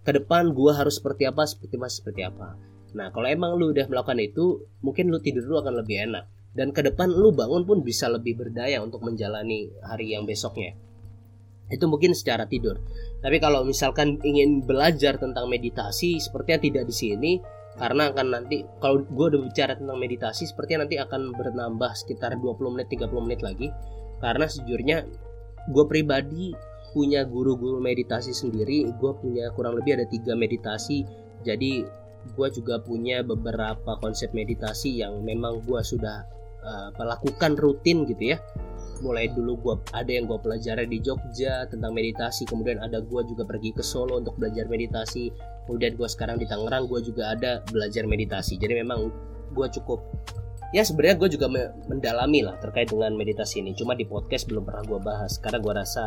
Ke 0.00 0.16
depan 0.16 0.56
gua 0.56 0.80
harus 0.80 0.96
seperti 0.96 1.28
apa 1.28 1.44
seperti 1.44 1.76
apa 1.76 1.88
seperti 1.92 2.22
apa. 2.24 2.48
Nah 2.96 3.12
kalau 3.12 3.28
emang 3.28 3.54
lu 3.60 3.70
udah 3.70 3.86
melakukan 3.86 4.18
itu 4.18 4.64
mungkin 4.80 5.12
lu 5.12 5.20
tidur 5.20 5.44
lu 5.44 5.60
akan 5.60 5.84
lebih 5.84 6.08
enak 6.08 6.39
dan 6.50 6.74
ke 6.74 6.82
depan 6.82 7.06
lu 7.10 7.30
bangun 7.30 7.62
pun 7.62 7.78
bisa 7.86 8.10
lebih 8.10 8.34
berdaya 8.34 8.82
untuk 8.82 9.06
menjalani 9.06 9.70
hari 9.86 10.14
yang 10.14 10.26
besoknya. 10.26 10.74
Itu 11.70 11.86
mungkin 11.86 12.10
secara 12.18 12.50
tidur. 12.50 12.82
Tapi 13.22 13.38
kalau 13.38 13.62
misalkan 13.62 14.18
ingin 14.26 14.66
belajar 14.66 15.22
tentang 15.22 15.46
meditasi 15.46 16.18
sepertinya 16.18 16.58
tidak 16.58 16.84
di 16.90 16.94
sini 16.94 17.32
karena 17.78 18.10
akan 18.10 18.26
nanti 18.34 18.66
kalau 18.82 19.06
gue 19.06 19.26
udah 19.30 19.40
bicara 19.46 19.78
tentang 19.78 19.96
meditasi 19.96 20.50
sepertinya 20.50 20.84
nanti 20.84 20.98
akan 20.98 21.30
bertambah 21.32 21.90
sekitar 21.94 22.34
20 22.42 22.74
menit 22.74 22.90
30 22.90 23.26
menit 23.26 23.40
lagi. 23.46 23.70
Karena 24.18 24.50
sejujurnya 24.50 24.98
gue 25.70 25.84
pribadi 25.86 26.50
punya 26.90 27.22
guru-guru 27.22 27.78
meditasi 27.78 28.34
sendiri 28.34 28.90
gue 28.90 29.12
punya 29.22 29.54
kurang 29.54 29.78
lebih 29.78 30.02
ada 30.02 30.06
tiga 30.10 30.34
meditasi. 30.34 31.06
Jadi 31.46 31.86
gue 32.34 32.48
juga 32.50 32.82
punya 32.82 33.22
beberapa 33.22 33.94
konsep 34.02 34.34
meditasi 34.34 35.06
yang 35.06 35.22
memang 35.22 35.62
gue 35.62 35.80
sudah 35.86 36.39
uh, 36.64 36.88
melakukan 36.96 37.56
rutin 37.58 38.08
gitu 38.08 38.36
ya. 38.36 38.38
Mulai 39.00 39.32
dulu 39.32 39.56
gue 39.56 39.74
ada 39.96 40.10
yang 40.12 40.28
gue 40.28 40.36
pelajari 40.36 40.84
di 40.84 41.00
Jogja 41.00 41.64
tentang 41.72 41.96
meditasi 41.96 42.44
kemudian 42.44 42.84
ada 42.84 43.00
gue 43.00 43.22
juga 43.24 43.48
pergi 43.48 43.72
ke 43.72 43.80
Solo 43.80 44.20
untuk 44.20 44.36
belajar 44.36 44.68
meditasi. 44.68 45.32
Kemudian 45.64 45.96
gue 45.96 46.08
sekarang 46.08 46.36
di 46.36 46.44
Tangerang 46.44 46.84
gue 46.84 47.00
juga 47.00 47.32
ada 47.32 47.64
belajar 47.72 48.04
meditasi. 48.04 48.60
Jadi 48.60 48.76
memang 48.76 49.08
gue 49.50 49.66
cukup 49.80 50.04
ya 50.70 50.86
sebenarnya 50.86 51.16
gue 51.18 51.28
juga 51.34 51.46
mendalami 51.90 52.46
lah 52.46 52.60
terkait 52.60 52.92
dengan 52.92 53.16
meditasi 53.16 53.64
ini. 53.64 53.72
Cuma 53.72 53.96
di 53.96 54.04
podcast 54.04 54.46
belum 54.46 54.68
pernah 54.68 54.84
gue 54.84 55.00
bahas 55.00 55.40
karena 55.40 55.58
gue 55.58 55.72
rasa 55.72 56.04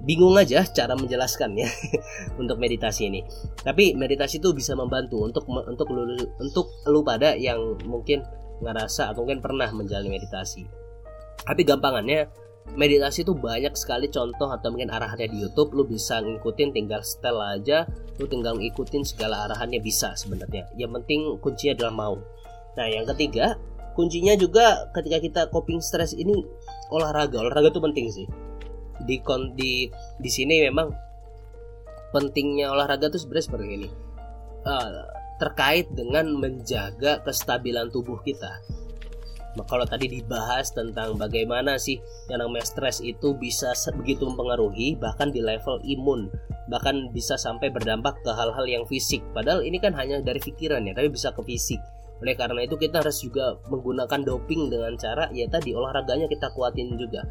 bingung 0.00 0.32
aja 0.36 0.64
cara 0.64 0.96
menjelaskannya 0.96 1.68
untuk 2.40 2.56
meditasi 2.56 3.12
ini. 3.12 3.20
Tapi 3.60 3.92
meditasi 3.96 4.40
itu 4.40 4.52
bisa 4.56 4.72
membantu 4.72 5.20
untuk 5.24 5.44
untuk 5.48 5.88
lu 5.92 6.16
untuk 6.40 6.72
lu 6.88 7.04
pada 7.04 7.36
yang 7.36 7.76
mungkin 7.84 8.24
ngerasa 8.60 9.12
atau 9.12 9.24
mungkin 9.24 9.40
pernah 9.40 9.68
menjalani 9.72 10.12
meditasi. 10.12 10.68
Tapi 11.40 11.62
gampangannya 11.64 12.28
meditasi 12.76 13.26
itu 13.26 13.34
banyak 13.34 13.74
sekali 13.74 14.06
contoh 14.12 14.52
atau 14.52 14.70
mungkin 14.70 14.92
arahannya 14.92 15.26
di 15.32 15.42
YouTube 15.42 15.74
lu 15.74 15.88
bisa 15.88 16.22
ngikutin 16.22 16.70
tinggal 16.70 17.02
setel 17.02 17.40
aja 17.40 17.88
lu 18.20 18.28
tinggal 18.28 18.54
ngikutin 18.54 19.02
segala 19.02 19.48
arahannya 19.48 19.80
bisa 19.80 20.14
sebenarnya. 20.14 20.68
Yang 20.76 21.02
penting 21.02 21.20
kuncinya 21.40 21.72
adalah 21.80 21.94
mau. 21.94 22.16
Nah 22.76 22.86
yang 22.86 23.08
ketiga 23.16 23.56
kuncinya 23.98 24.36
juga 24.38 24.86
ketika 24.94 25.18
kita 25.18 25.42
coping 25.50 25.82
stress 25.82 26.14
ini 26.14 26.46
olahraga. 26.92 27.42
Olahraga 27.42 27.72
itu 27.72 27.80
penting 27.82 28.06
sih. 28.12 28.26
Di 29.02 29.18
di 29.56 29.88
di 30.20 30.30
sini 30.30 30.60
memang 30.68 30.92
pentingnya 32.12 32.70
olahraga 32.70 33.08
itu 33.08 33.18
sebenarnya 33.18 33.46
seperti 33.48 33.66
ini. 33.66 33.88
Uh, 34.60 35.08
terkait 35.40 35.88
dengan 35.96 36.28
menjaga 36.36 37.24
kestabilan 37.24 37.88
tubuh 37.88 38.20
kita. 38.20 38.60
Nah, 39.58 39.66
kalau 39.66 39.82
tadi 39.82 40.06
dibahas 40.06 40.70
tentang 40.70 41.18
bagaimana 41.18 41.74
sih 41.74 41.98
yang 42.30 42.38
namanya 42.38 42.62
stres 42.62 43.02
itu 43.02 43.34
bisa 43.34 43.74
begitu 43.98 44.22
mempengaruhi 44.22 44.94
bahkan 44.94 45.34
di 45.34 45.42
level 45.42 45.82
imun 45.82 46.30
bahkan 46.70 47.10
bisa 47.10 47.34
sampai 47.34 47.66
berdampak 47.66 48.14
ke 48.22 48.30
hal-hal 48.30 48.62
yang 48.62 48.86
fisik. 48.86 49.18
Padahal 49.34 49.66
ini 49.66 49.82
kan 49.82 49.90
hanya 49.98 50.22
dari 50.22 50.38
pikiran 50.38 50.86
ya 50.86 50.94
tapi 50.94 51.10
bisa 51.10 51.34
ke 51.34 51.42
fisik. 51.42 51.82
Oleh 52.22 52.38
karena 52.38 52.62
itu 52.62 52.78
kita 52.78 53.02
harus 53.02 53.18
juga 53.18 53.58
menggunakan 53.66 54.22
doping 54.22 54.70
dengan 54.70 54.94
cara 54.94 55.26
ya 55.34 55.50
tadi 55.50 55.74
olahraganya 55.74 56.30
kita 56.30 56.54
kuatin 56.54 56.94
juga. 56.94 57.26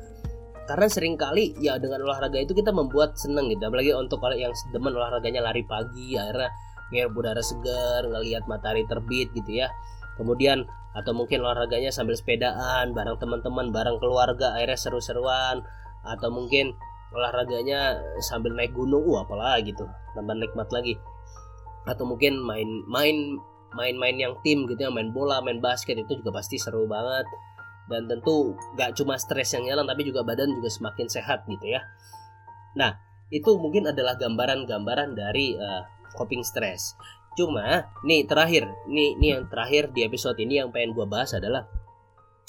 Karena 0.67 0.85
sering 0.91 1.15
kali 1.15 1.55
ya 1.57 1.79
dengan 1.81 2.03
olahraga 2.05 2.37
itu 2.37 2.51
kita 2.51 2.69
membuat 2.75 3.15
seneng 3.15 3.47
gitu. 3.47 3.63
Apalagi 3.63 3.95
untuk 3.95 4.19
kalau 4.19 4.35
yang 4.35 4.51
demen 4.75 4.91
olahraganya 4.91 5.39
lari 5.39 5.63
pagi 5.63 6.19
akhirnya 6.19 6.51
ngirup 6.89 7.13
udara 7.13 7.41
segar 7.41 8.05
ngelihat 8.05 8.45
matahari 8.49 8.85
terbit 8.89 9.29
gitu 9.33 9.61
ya. 9.61 9.69
Kemudian 10.17 10.67
atau 10.91 11.13
mungkin 11.13 11.45
olahraganya 11.45 11.93
sambil 11.93 12.17
sepedaan 12.17 12.91
bareng 12.97 13.21
teman-teman 13.21 13.69
bareng 13.69 13.97
keluarga 14.01 14.57
akhirnya 14.57 14.77
seru-seruan. 14.77 15.63
Atau 16.03 16.33
mungkin 16.33 16.73
olahraganya 17.13 17.97
sambil 18.21 18.53
naik 18.53 18.73
gunung 18.73 19.01
uh 19.05 19.25
apalagi 19.25 19.73
gitu 19.73 19.85
tambah 20.17 20.35
nikmat 20.35 20.69
lagi. 20.73 20.97
Atau 21.85 22.09
mungkin 22.09 22.41
main 22.41 22.67
main 22.89 23.37
main-main 23.69 24.17
yang 24.17 24.33
tim 24.41 24.65
gitu 24.65 24.81
ya 24.81 24.89
main 24.89 25.13
bola 25.13 25.45
main 25.45 25.61
basket 25.61 25.93
itu 25.93 26.19
juga 26.19 26.41
pasti 26.41 26.57
seru 26.57 26.89
banget. 26.89 27.25
Dan 27.89 28.05
tentu 28.05 28.53
gak 28.77 28.93
cuma 29.01 29.17
stres 29.17 29.49
yang 29.57 29.65
nyala 29.65 29.81
tapi 29.81 30.05
juga 30.05 30.21
badan 30.21 30.53
juga 30.53 30.69
semakin 30.69 31.09
sehat 31.09 31.45
gitu 31.49 31.73
ya. 31.73 31.81
Nah 32.77 32.97
itu 33.29 33.49
mungkin 33.61 33.89
adalah 33.89 34.17
gambaran-gambaran 34.17 35.13
dari 35.13 35.53
uh, 35.57 35.85
coping 36.17 36.41
stress 36.45 36.97
Cuma 37.39 37.87
nih 38.03 38.27
terakhir, 38.27 38.67
nih 38.91 39.15
nih 39.15 39.29
yang 39.39 39.47
terakhir 39.47 39.95
di 39.95 40.03
episode 40.03 40.35
ini 40.43 40.59
yang 40.59 40.75
pengen 40.75 40.91
gue 40.91 41.07
bahas 41.07 41.31
adalah 41.31 41.71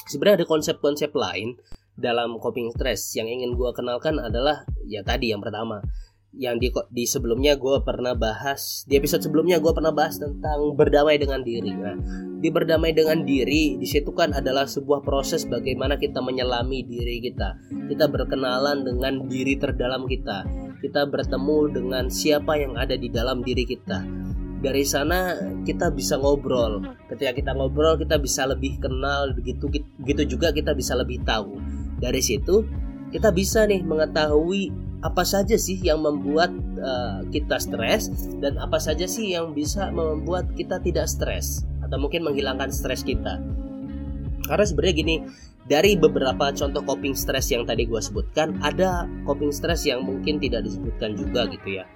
sebenarnya 0.09 0.43
ada 0.43 0.49
konsep-konsep 0.51 1.15
lain 1.15 1.55
dalam 1.95 2.43
coping 2.43 2.75
stress 2.75 3.15
yang 3.15 3.31
ingin 3.31 3.55
gue 3.55 3.71
kenalkan 3.71 4.19
adalah 4.19 4.67
ya 4.91 5.07
tadi 5.07 5.31
yang 5.31 5.39
pertama 5.39 5.79
yang 6.35 6.59
di 6.63 6.75
di 6.91 7.07
sebelumnya 7.07 7.59
gue 7.59 7.83
pernah 7.87 8.15
bahas 8.19 8.87
di 8.87 8.99
episode 8.99 9.23
sebelumnya 9.23 9.59
gue 9.63 9.71
pernah 9.71 9.95
bahas 9.95 10.19
tentang 10.19 10.75
berdamai 10.75 11.19
dengan 11.23 11.43
diri. 11.43 11.71
Nah, 11.71 11.95
di 12.43 12.51
berdamai 12.51 12.91
dengan 12.91 13.23
diri 13.23 13.79
di 13.79 13.87
situ 13.87 14.11
kan 14.11 14.35
adalah 14.35 14.67
sebuah 14.67 15.07
proses 15.07 15.47
bagaimana 15.47 16.03
kita 16.03 16.19
menyelami 16.19 16.83
diri 16.83 17.23
kita. 17.31 17.59
Kita 17.91 18.11
berkenalan 18.11 18.83
dengan 18.87 19.27
diri 19.31 19.55
terdalam 19.55 20.07
kita. 20.07 20.70
Kita 20.81 21.05
bertemu 21.05 21.59
dengan 21.77 22.05
siapa 22.09 22.57
yang 22.57 22.81
ada 22.81 22.97
di 22.97 23.13
dalam 23.13 23.45
diri 23.45 23.69
kita. 23.69 24.01
Dari 24.61 24.85
sana 24.85 25.37
kita 25.65 25.93
bisa 25.93 26.17
ngobrol. 26.17 26.85
Ketika 27.09 27.33
kita 27.37 27.53
ngobrol 27.57 28.01
kita 28.01 28.21
bisa 28.21 28.49
lebih 28.49 28.81
kenal 28.81 29.33
begitu 29.37 29.69
begitu 30.01 30.37
juga 30.37 30.53
kita 30.53 30.73
bisa 30.73 30.97
lebih 30.97 31.21
tahu. 31.25 31.61
Dari 32.01 32.21
situ 32.25 32.65
kita 33.13 33.29
bisa 33.33 33.69
nih 33.69 33.85
mengetahui 33.85 34.73
apa 35.01 35.25
saja 35.25 35.57
sih 35.57 35.81
yang 35.81 36.05
membuat 36.05 36.53
uh, 36.81 37.25
kita 37.33 37.57
stres 37.57 38.13
dan 38.41 38.61
apa 38.61 38.77
saja 38.77 39.09
sih 39.09 39.33
yang 39.33 39.57
bisa 39.57 39.89
membuat 39.89 40.53
kita 40.53 40.77
tidak 40.81 41.09
stres 41.09 41.65
atau 41.81 41.97
mungkin 41.97 42.25
menghilangkan 42.25 42.69
stres 42.69 43.01
kita. 43.01 43.41
Karena 44.45 44.65
sebenarnya 44.65 44.95
gini 44.97 45.17
dari 45.71 45.95
beberapa 45.95 46.51
contoh 46.51 46.83
coping 46.83 47.15
stress 47.15 47.55
yang 47.55 47.63
tadi 47.63 47.87
gue 47.87 48.03
sebutkan 48.03 48.59
ada 48.59 49.07
coping 49.23 49.55
stress 49.55 49.87
yang 49.87 50.03
mungkin 50.03 50.43
tidak 50.43 50.67
disebutkan 50.67 51.15
juga 51.15 51.47
gitu 51.47 51.79
ya. 51.79 51.87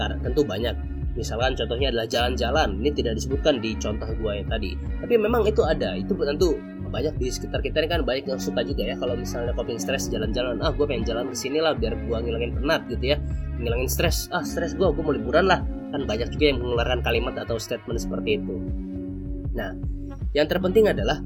Karena 0.00 0.16
tentu 0.24 0.40
banyak. 0.40 0.72
Misalkan 1.12 1.52
contohnya 1.52 1.92
adalah 1.92 2.08
jalan-jalan. 2.08 2.80
Ini 2.80 2.90
tidak 2.96 3.20
disebutkan 3.20 3.60
di 3.60 3.76
contoh 3.76 4.08
gua 4.22 4.40
yang 4.40 4.48
tadi. 4.48 4.72
Tapi 5.04 5.14
memang 5.20 5.44
itu 5.44 5.60
ada. 5.60 5.92
Itu 5.98 6.16
tentu 6.16 6.56
banyak 6.90 7.22
di 7.22 7.30
sekitar 7.30 7.62
kita 7.62 7.86
ini 7.86 7.88
kan 7.92 8.02
banyak 8.02 8.26
yang 8.26 8.40
suka 8.40 8.66
juga 8.66 8.82
ya 8.82 8.98
kalau 8.98 9.14
misalnya 9.14 9.54
coping 9.54 9.76
stress 9.76 10.08
jalan-jalan. 10.08 10.58
Ah 10.64 10.72
gue 10.74 10.82
pengen 10.88 11.04
jalan 11.06 11.28
ke 11.28 11.36
sini 11.36 11.62
lah 11.62 11.76
biar 11.76 11.94
gue 11.94 12.16
ngilangin 12.16 12.56
penat 12.56 12.82
gitu 12.88 13.14
ya. 13.14 13.16
Ngilangin 13.60 13.86
stres 13.90 14.26
ah 14.32 14.42
stres 14.42 14.72
gue 14.74 14.86
gue 14.88 15.02
mau 15.04 15.12
liburan 15.12 15.44
lah. 15.44 15.60
Kan 15.92 16.08
banyak 16.08 16.32
juga 16.34 16.44
yang 16.50 16.58
mengeluarkan 16.62 17.04
kalimat 17.04 17.34
atau 17.36 17.60
statement 17.60 18.00
seperti 18.00 18.40
itu. 18.40 18.54
Nah 19.54 19.76
yang 20.34 20.46
terpenting 20.50 20.88
adalah 20.88 21.22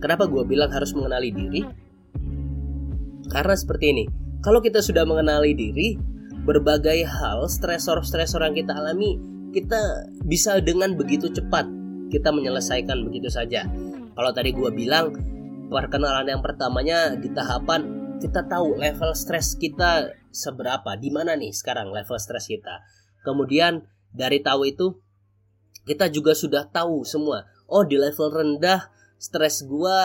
kenapa 0.00 0.26
gue 0.26 0.42
bilang 0.48 0.72
harus 0.72 0.96
mengenali 0.96 1.30
diri? 1.30 1.62
Karena 3.30 3.54
seperti 3.54 3.86
ini 3.94 4.04
kalau 4.40 4.64
kita 4.64 4.80
sudah 4.80 5.04
mengenali 5.04 5.52
diri 5.52 5.94
berbagai 6.48 7.04
hal 7.04 7.44
stresor-stresor 7.46 8.40
yang 8.42 8.56
kita 8.56 8.72
alami 8.72 9.20
kita 9.52 10.08
bisa 10.24 10.58
dengan 10.64 10.96
begitu 10.96 11.28
cepat 11.28 11.68
kita 12.10 12.34
menyelesaikan 12.34 13.06
begitu 13.06 13.30
saja. 13.30 13.68
Kalau 14.16 14.30
tadi 14.34 14.50
gue 14.50 14.70
bilang 14.74 15.14
perkenalan 15.70 16.26
yang 16.26 16.42
pertamanya 16.42 17.14
di 17.14 17.30
tahapan 17.30 18.00
kita 18.18 18.44
tahu 18.50 18.76
level 18.76 19.14
stres 19.14 19.54
kita 19.54 20.10
seberapa 20.34 20.98
di 20.98 21.08
mana 21.08 21.38
nih 21.38 21.54
sekarang 21.54 21.94
level 21.94 22.18
stres 22.18 22.50
kita. 22.50 22.82
Kemudian 23.22 23.86
dari 24.10 24.42
tahu 24.42 24.66
itu 24.66 24.98
kita 25.86 26.10
juga 26.10 26.34
sudah 26.34 26.66
tahu 26.68 27.06
semua 27.06 27.46
oh 27.70 27.86
di 27.86 27.96
level 27.96 28.28
rendah 28.28 28.90
stres 29.20 29.68
gue 29.68 29.98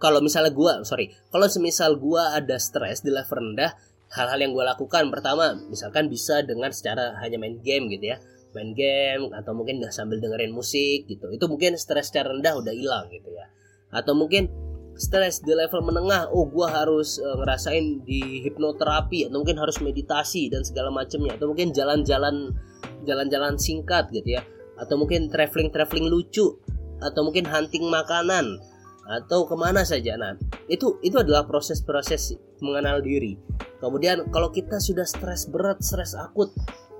kalau 0.00 0.24
misalnya 0.24 0.56
gue 0.56 0.72
sorry 0.88 1.12
kalau 1.28 1.44
semisal 1.52 2.00
gue 2.00 2.22
ada 2.32 2.56
stres 2.56 3.04
di 3.04 3.12
level 3.12 3.52
rendah 3.52 3.76
hal-hal 4.16 4.40
yang 4.40 4.56
gue 4.56 4.64
lakukan 4.64 5.12
pertama 5.12 5.52
misalkan 5.68 6.08
bisa 6.08 6.40
dengan 6.40 6.72
secara 6.72 7.20
hanya 7.20 7.36
main 7.36 7.60
game 7.60 7.92
gitu 7.92 8.16
ya 8.16 8.18
main 8.56 8.72
game 8.72 9.36
atau 9.36 9.52
mungkin 9.52 9.84
sambil 9.92 10.16
dengerin 10.16 10.56
musik 10.56 11.04
gitu 11.04 11.28
itu 11.28 11.44
mungkin 11.44 11.76
stres 11.76 12.08
secara 12.08 12.32
rendah 12.32 12.56
udah 12.56 12.72
hilang 12.72 13.12
gitu 13.12 13.28
ya. 13.28 13.52
Atau 13.92 14.16
mungkin 14.16 14.48
stres 14.96 15.44
di 15.44 15.52
level 15.52 15.84
menengah 15.84 16.32
oh 16.32 16.48
gue 16.48 16.64
harus 16.64 17.20
uh, 17.20 17.36
ngerasain 17.36 18.00
di 18.08 18.40
hipnoterapi 18.48 19.28
atau 19.28 19.44
mungkin 19.44 19.60
harus 19.60 19.76
meditasi 19.84 20.48
dan 20.48 20.64
segala 20.64 20.88
macamnya 20.88 21.36
atau 21.36 21.52
mungkin 21.52 21.76
jalan-jalan 21.76 22.56
jalan-jalan 23.04 23.60
singkat 23.60 24.08
gitu 24.08 24.40
ya 24.40 24.42
atau 24.80 24.96
mungkin 24.96 25.28
traveling 25.28 25.68
traveling 25.68 26.08
lucu 26.08 26.56
atau 27.00 27.20
mungkin 27.26 27.46
hunting 27.48 27.86
makanan. 27.88 28.60
Atau 29.06 29.46
ke 29.46 29.54
mana 29.54 29.86
saja. 29.86 30.18
Nah 30.18 30.34
itu 30.66 30.98
itu 30.98 31.14
adalah 31.14 31.46
proses-proses 31.46 32.34
mengenal 32.58 32.98
diri. 32.98 33.38
Kemudian 33.78 34.26
kalau 34.34 34.50
kita 34.50 34.82
sudah 34.82 35.06
stres 35.06 35.46
berat 35.46 35.78
stres 35.78 36.18
akut 36.18 36.50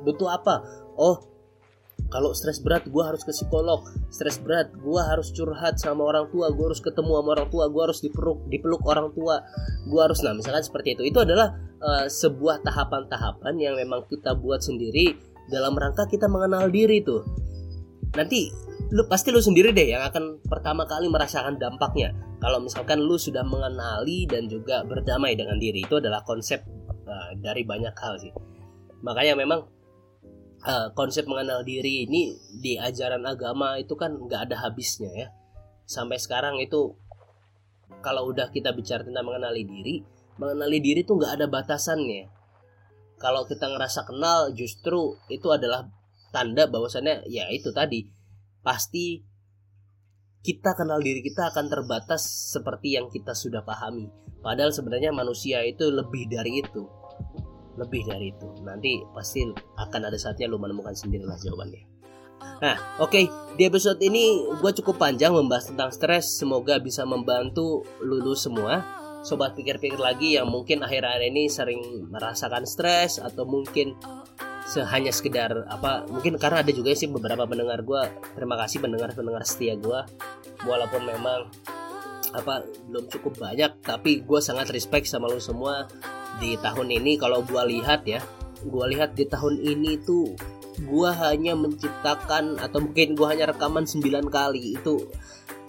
butuh 0.07 0.30
apa? 0.30 0.62
Oh 0.94 1.36
kalau 2.07 2.30
stres 2.30 2.62
berat 2.62 2.86
gue 2.86 3.03
harus 3.03 3.26
ke 3.26 3.34
psikolog. 3.34 3.82
Stres 4.14 4.38
berat 4.38 4.70
gue 4.70 5.01
harus 5.03 5.34
curhat 5.34 5.82
sama 5.82 6.07
orang 6.07 6.30
tua. 6.30 6.55
Gue 6.55 6.70
harus 6.70 6.78
ketemu 6.78 7.18
sama 7.18 7.28
orang 7.34 7.49
tua. 7.51 7.64
Gue 7.66 7.82
harus 7.90 7.99
dipeluk 7.99 8.38
dipeluk 8.47 8.82
orang 8.86 9.11
tua. 9.11 9.42
Gue 9.90 10.01
harus 10.01 10.22
nah 10.22 10.30
misalkan 10.30 10.62
seperti 10.62 10.94
itu. 10.94 11.03
Itu 11.11 11.26
adalah 11.26 11.59
uh, 11.82 12.07
sebuah 12.07 12.62
tahapan-tahapan 12.62 13.55
yang 13.59 13.74
memang 13.74 14.07
kita 14.07 14.38
buat 14.38 14.62
sendiri 14.62 15.18
dalam 15.51 15.74
rangka 15.74 16.07
kita 16.07 16.26
mengenal 16.26 16.70
diri 16.70 17.03
tuh 17.03 17.22
nanti 18.17 18.51
lu 18.95 19.03
pasti 19.11 19.35
lu 19.35 19.43
sendiri 19.43 19.75
deh 19.75 19.93
yang 19.93 20.03
akan 20.07 20.41
pertama 20.47 20.87
kali 20.87 21.11
merasakan 21.11 21.59
dampaknya. 21.59 22.14
Kalau 22.39 22.62
misalkan 22.62 23.03
lu 23.03 23.19
sudah 23.19 23.43
mengenali 23.43 24.25
dan 24.31 24.47
juga 24.47 24.87
berdamai 24.87 25.35
dengan 25.35 25.59
diri 25.59 25.83
itu 25.83 25.99
adalah 25.99 26.23
konsep 26.23 26.62
uh, 27.07 27.31
dari 27.39 27.67
banyak 27.67 27.95
hal 27.97 28.14
sih. 28.17 28.31
Makanya 29.03 29.35
memang 29.35 29.67
uh, 30.62 30.89
konsep 30.95 31.27
mengenal 31.27 31.67
diri 31.67 32.07
ini 32.07 32.39
di 32.62 32.79
ajaran 32.79 33.27
agama 33.27 33.77
itu 33.77 33.99
kan 33.99 34.14
nggak 34.14 34.51
ada 34.51 34.57
habisnya 34.64 35.11
ya. 35.11 35.29
Sampai 35.87 36.23
sekarang 36.23 36.62
itu 36.62 36.95
kalau 38.03 38.31
udah 38.31 38.55
kita 38.55 38.71
bicara 38.71 39.03
tentang 39.03 39.27
mengenali 39.27 39.67
diri 39.67 39.97
mengenali 40.37 40.79
diri 40.79 41.01
tuh 41.03 41.19
nggak 41.19 41.43
ada 41.43 41.47
batasannya. 41.49 42.29
Kalau 43.17 43.49
kita 43.49 43.73
ngerasa 43.73 44.05
kenal 44.05 44.53
justru 44.53 45.17
itu 45.33 45.49
adalah 45.49 45.89
tanda 46.35 46.66
bahwasannya 46.70 47.27
ya 47.31 47.51
itu 47.51 47.70
tadi 47.70 48.07
pasti 48.64 49.22
kita 50.47 50.79
kenal 50.79 51.03
diri 51.03 51.27
kita 51.27 51.51
akan 51.51 51.66
terbatas 51.66 52.22
seperti 52.55 52.95
yang 52.95 53.11
kita 53.11 53.35
sudah 53.35 53.66
pahami. 53.66 54.07
Padahal 54.39 54.70
sebenarnya 54.70 55.11
manusia 55.11 55.59
itu 55.66 55.91
lebih 55.91 56.31
dari 56.31 56.62
itu. 56.62 56.87
Lebih 57.74 58.03
dari 58.07 58.31
itu. 58.31 58.47
Nanti 58.62 59.03
pasti 59.11 59.43
akan 59.74 60.01
ada 60.07 60.14
saatnya 60.14 60.47
lu 60.47 60.62
menemukan 60.62 60.95
sendirilah 60.95 61.35
jawabannya. 61.43 61.83
Nah, 62.62 62.77
oke, 63.03 63.11
okay. 63.11 63.24
di 63.59 63.66
episode 63.66 63.99
ini 63.99 64.39
gue 64.62 64.72
cukup 64.81 65.03
panjang 65.03 65.35
membahas 65.35 65.74
tentang 65.74 65.91
stres. 65.91 66.39
Semoga 66.39 66.79
bisa 66.79 67.03
membantu 67.03 67.83
lulu 67.99 68.39
semua. 68.39 68.87
Sobat 69.27 69.59
pikir-pikir 69.59 69.99
lagi 69.99 70.39
yang 70.39 70.47
mungkin 70.47 70.87
akhir-akhir 70.87 71.27
ini 71.27 71.51
sering 71.51 72.07
merasakan 72.07 72.62
stres 72.62 73.18
atau 73.18 73.43
mungkin 73.43 73.99
hanya 74.91 75.14
sekedar 75.14 75.67
apa 75.71 76.11
mungkin 76.11 76.37
karena 76.43 76.67
ada 76.67 76.73
juga 76.75 76.91
sih 76.93 77.07
beberapa 77.07 77.47
pendengar 77.47 77.87
gue 77.87 78.03
terima 78.35 78.59
kasih 78.59 78.83
pendengar 78.83 79.14
pendengar 79.14 79.47
setia 79.47 79.79
gue 79.79 80.01
walaupun 80.67 81.07
memang 81.07 81.47
apa 82.35 82.67
belum 82.91 83.07
cukup 83.07 83.39
banyak 83.39 83.79
tapi 83.81 84.27
gue 84.27 84.41
sangat 84.43 84.69
respect 84.75 85.07
sama 85.07 85.31
lo 85.31 85.39
semua 85.39 85.87
di 86.37 86.57
tahun 86.61 86.93
ini. 86.93 87.17
Kalau 87.17 87.43
gue 87.45 87.62
lihat 87.77 88.05
ya 88.05 88.21
gue 88.67 88.87
lihat 88.97 89.14
di 89.14 89.29
tahun 89.29 89.61
ini 89.62 90.01
tuh 90.03 90.33
gue 90.83 91.11
hanya 91.22 91.57
menciptakan 91.57 92.61
atau 92.61 92.79
mungkin 92.85 93.16
gue 93.16 93.27
hanya 93.27 93.49
rekaman 93.53 93.89
9 93.89 94.05
kali. 94.29 94.77
Itu 94.77 95.09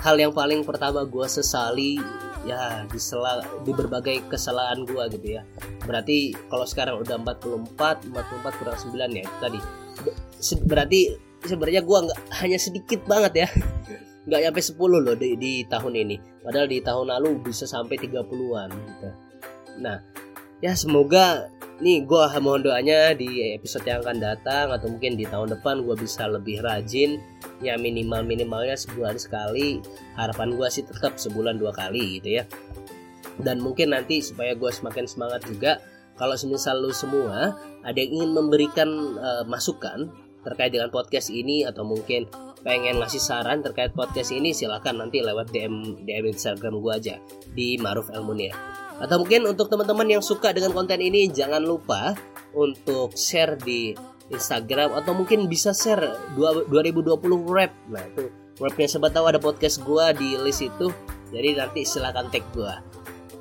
hal 0.04 0.20
yang 0.20 0.36
paling 0.36 0.68
pertama 0.68 1.08
gue 1.08 1.28
sesali 1.30 2.00
ya 2.48 2.88
di 2.88 3.00
sela, 3.00 3.44
di 3.68 3.72
berbagai 3.76 4.32
kesalahan 4.32 4.88
gua 4.88 5.12
gitu 5.12 5.36
ya. 5.36 5.44
Berarti 5.84 6.32
kalau 6.48 6.64
sekarang 6.64 7.04
udah 7.04 7.20
44 7.20 8.08
44 8.08 8.60
kurang 8.64 8.78
9 8.80 8.96
ya 9.20 9.24
itu 9.28 9.38
tadi. 9.44 9.60
Berarti 10.64 11.00
sebenarnya 11.44 11.82
gua 11.84 12.08
nggak 12.08 12.20
hanya 12.40 12.56
sedikit 12.56 13.04
banget 13.04 13.34
ya. 13.44 13.48
Nggak 14.28 14.42
sampai 14.48 14.64
10 14.64 15.04
loh 15.08 15.16
di, 15.16 15.30
di 15.36 15.54
tahun 15.68 15.94
ini. 16.08 16.16
Padahal 16.44 16.68
di 16.72 16.80
tahun 16.80 17.08
lalu 17.20 17.30
bisa 17.44 17.68
sampai 17.68 18.00
30-an 18.00 18.70
gitu. 18.72 19.10
Nah 19.84 20.00
ya 20.58 20.74
semoga 20.74 21.54
nih 21.78 22.10
gue 22.10 22.24
mohon 22.42 22.66
doanya 22.66 23.14
di 23.14 23.54
episode 23.54 23.86
yang 23.86 24.02
akan 24.02 24.18
datang 24.18 24.74
atau 24.74 24.90
mungkin 24.90 25.14
di 25.14 25.30
tahun 25.30 25.54
depan 25.58 25.86
gue 25.86 25.96
bisa 25.98 26.26
lebih 26.26 26.66
rajin. 26.66 27.22
Ya 27.62 27.78
minimal 27.78 28.26
minimalnya 28.26 28.74
sebulan 28.74 29.22
sekali. 29.22 29.82
Harapan 30.18 30.58
gue 30.58 30.68
sih 30.74 30.86
tetap 30.86 31.22
sebulan 31.22 31.62
dua 31.62 31.74
kali 31.74 32.18
gitu 32.18 32.42
ya. 32.42 32.44
Dan 33.38 33.62
mungkin 33.62 33.94
nanti 33.94 34.26
supaya 34.26 34.58
gue 34.58 34.72
semakin 34.74 35.06
semangat 35.06 35.46
juga 35.46 35.78
kalau 36.18 36.34
semisal 36.34 36.82
lu 36.82 36.90
semua 36.90 37.54
ada 37.86 37.98
yang 38.02 38.26
ingin 38.26 38.32
memberikan 38.34 38.90
uh, 39.22 39.46
masukan 39.46 40.10
terkait 40.42 40.74
dengan 40.74 40.90
podcast 40.90 41.30
ini 41.30 41.62
atau 41.62 41.86
mungkin 41.86 42.26
pengen 42.66 42.98
ngasih 42.98 43.22
saran 43.22 43.62
terkait 43.62 43.94
podcast 43.94 44.34
ini 44.34 44.50
silahkan 44.50 44.98
nanti 44.98 45.22
lewat 45.22 45.54
DM 45.54 46.02
DM 46.10 46.34
Instagram 46.34 46.82
gue 46.82 46.94
aja 46.98 47.16
di 47.54 47.78
Maruf 47.78 48.10
Elmunir 48.10 48.87
atau 48.98 49.22
mungkin 49.22 49.46
untuk 49.46 49.70
teman-teman 49.70 50.18
yang 50.18 50.24
suka 50.26 50.50
dengan 50.54 50.74
konten 50.74 50.98
ini 50.98 51.30
jangan 51.30 51.62
lupa 51.62 52.18
untuk 52.58 53.14
share 53.14 53.58
di 53.62 53.94
Instagram 54.28 54.98
atau 54.98 55.16
mungkin 55.16 55.48
bisa 55.48 55.72
share 55.72 56.18
2020 56.36 57.16
rap. 57.48 57.72
Nah, 57.88 58.04
itu 58.04 58.28
rapnya 58.60 58.88
siapa 58.90 59.08
tahu 59.14 59.26
ada 59.30 59.40
podcast 59.40 59.80
gua 59.86 60.12
di 60.12 60.36
list 60.42 60.66
itu. 60.66 60.92
Jadi 61.32 61.56
nanti 61.56 61.86
silakan 61.88 62.28
tag 62.34 62.44
gua. 62.52 62.82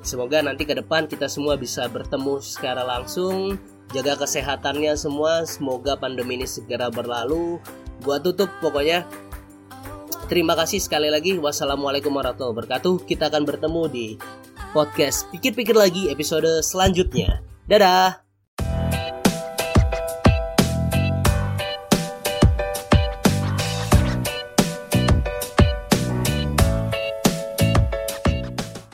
Semoga 0.05 0.39
nanti 0.39 0.63
ke 0.63 0.71
depan 0.71 1.09
kita 1.09 1.27
semua 1.27 1.59
bisa 1.59 1.89
bertemu 1.91 2.39
secara 2.39 2.85
langsung. 2.85 3.59
Jaga 3.91 4.23
kesehatannya 4.23 4.95
semua. 4.95 5.43
Semoga 5.43 5.99
pandemi 5.99 6.39
ini 6.39 6.47
segera 6.47 6.87
berlalu. 6.87 7.59
Gua 8.05 8.21
tutup 8.23 8.47
pokoknya. 8.63 9.03
Terima 10.27 10.55
kasih 10.59 10.83
sekali 10.83 11.07
lagi. 11.07 11.39
Wassalamualaikum 11.39 12.11
warahmatullahi 12.11 12.51
wabarakatuh. 12.55 13.07
Kita 13.07 13.31
akan 13.31 13.43
bertemu 13.47 13.81
di 13.87 14.07
podcast 14.75 15.29
Pikir-pikir 15.31 15.73
lagi 15.73 16.11
episode 16.11 16.63
selanjutnya. 16.63 17.39
Dadah! 17.67 18.26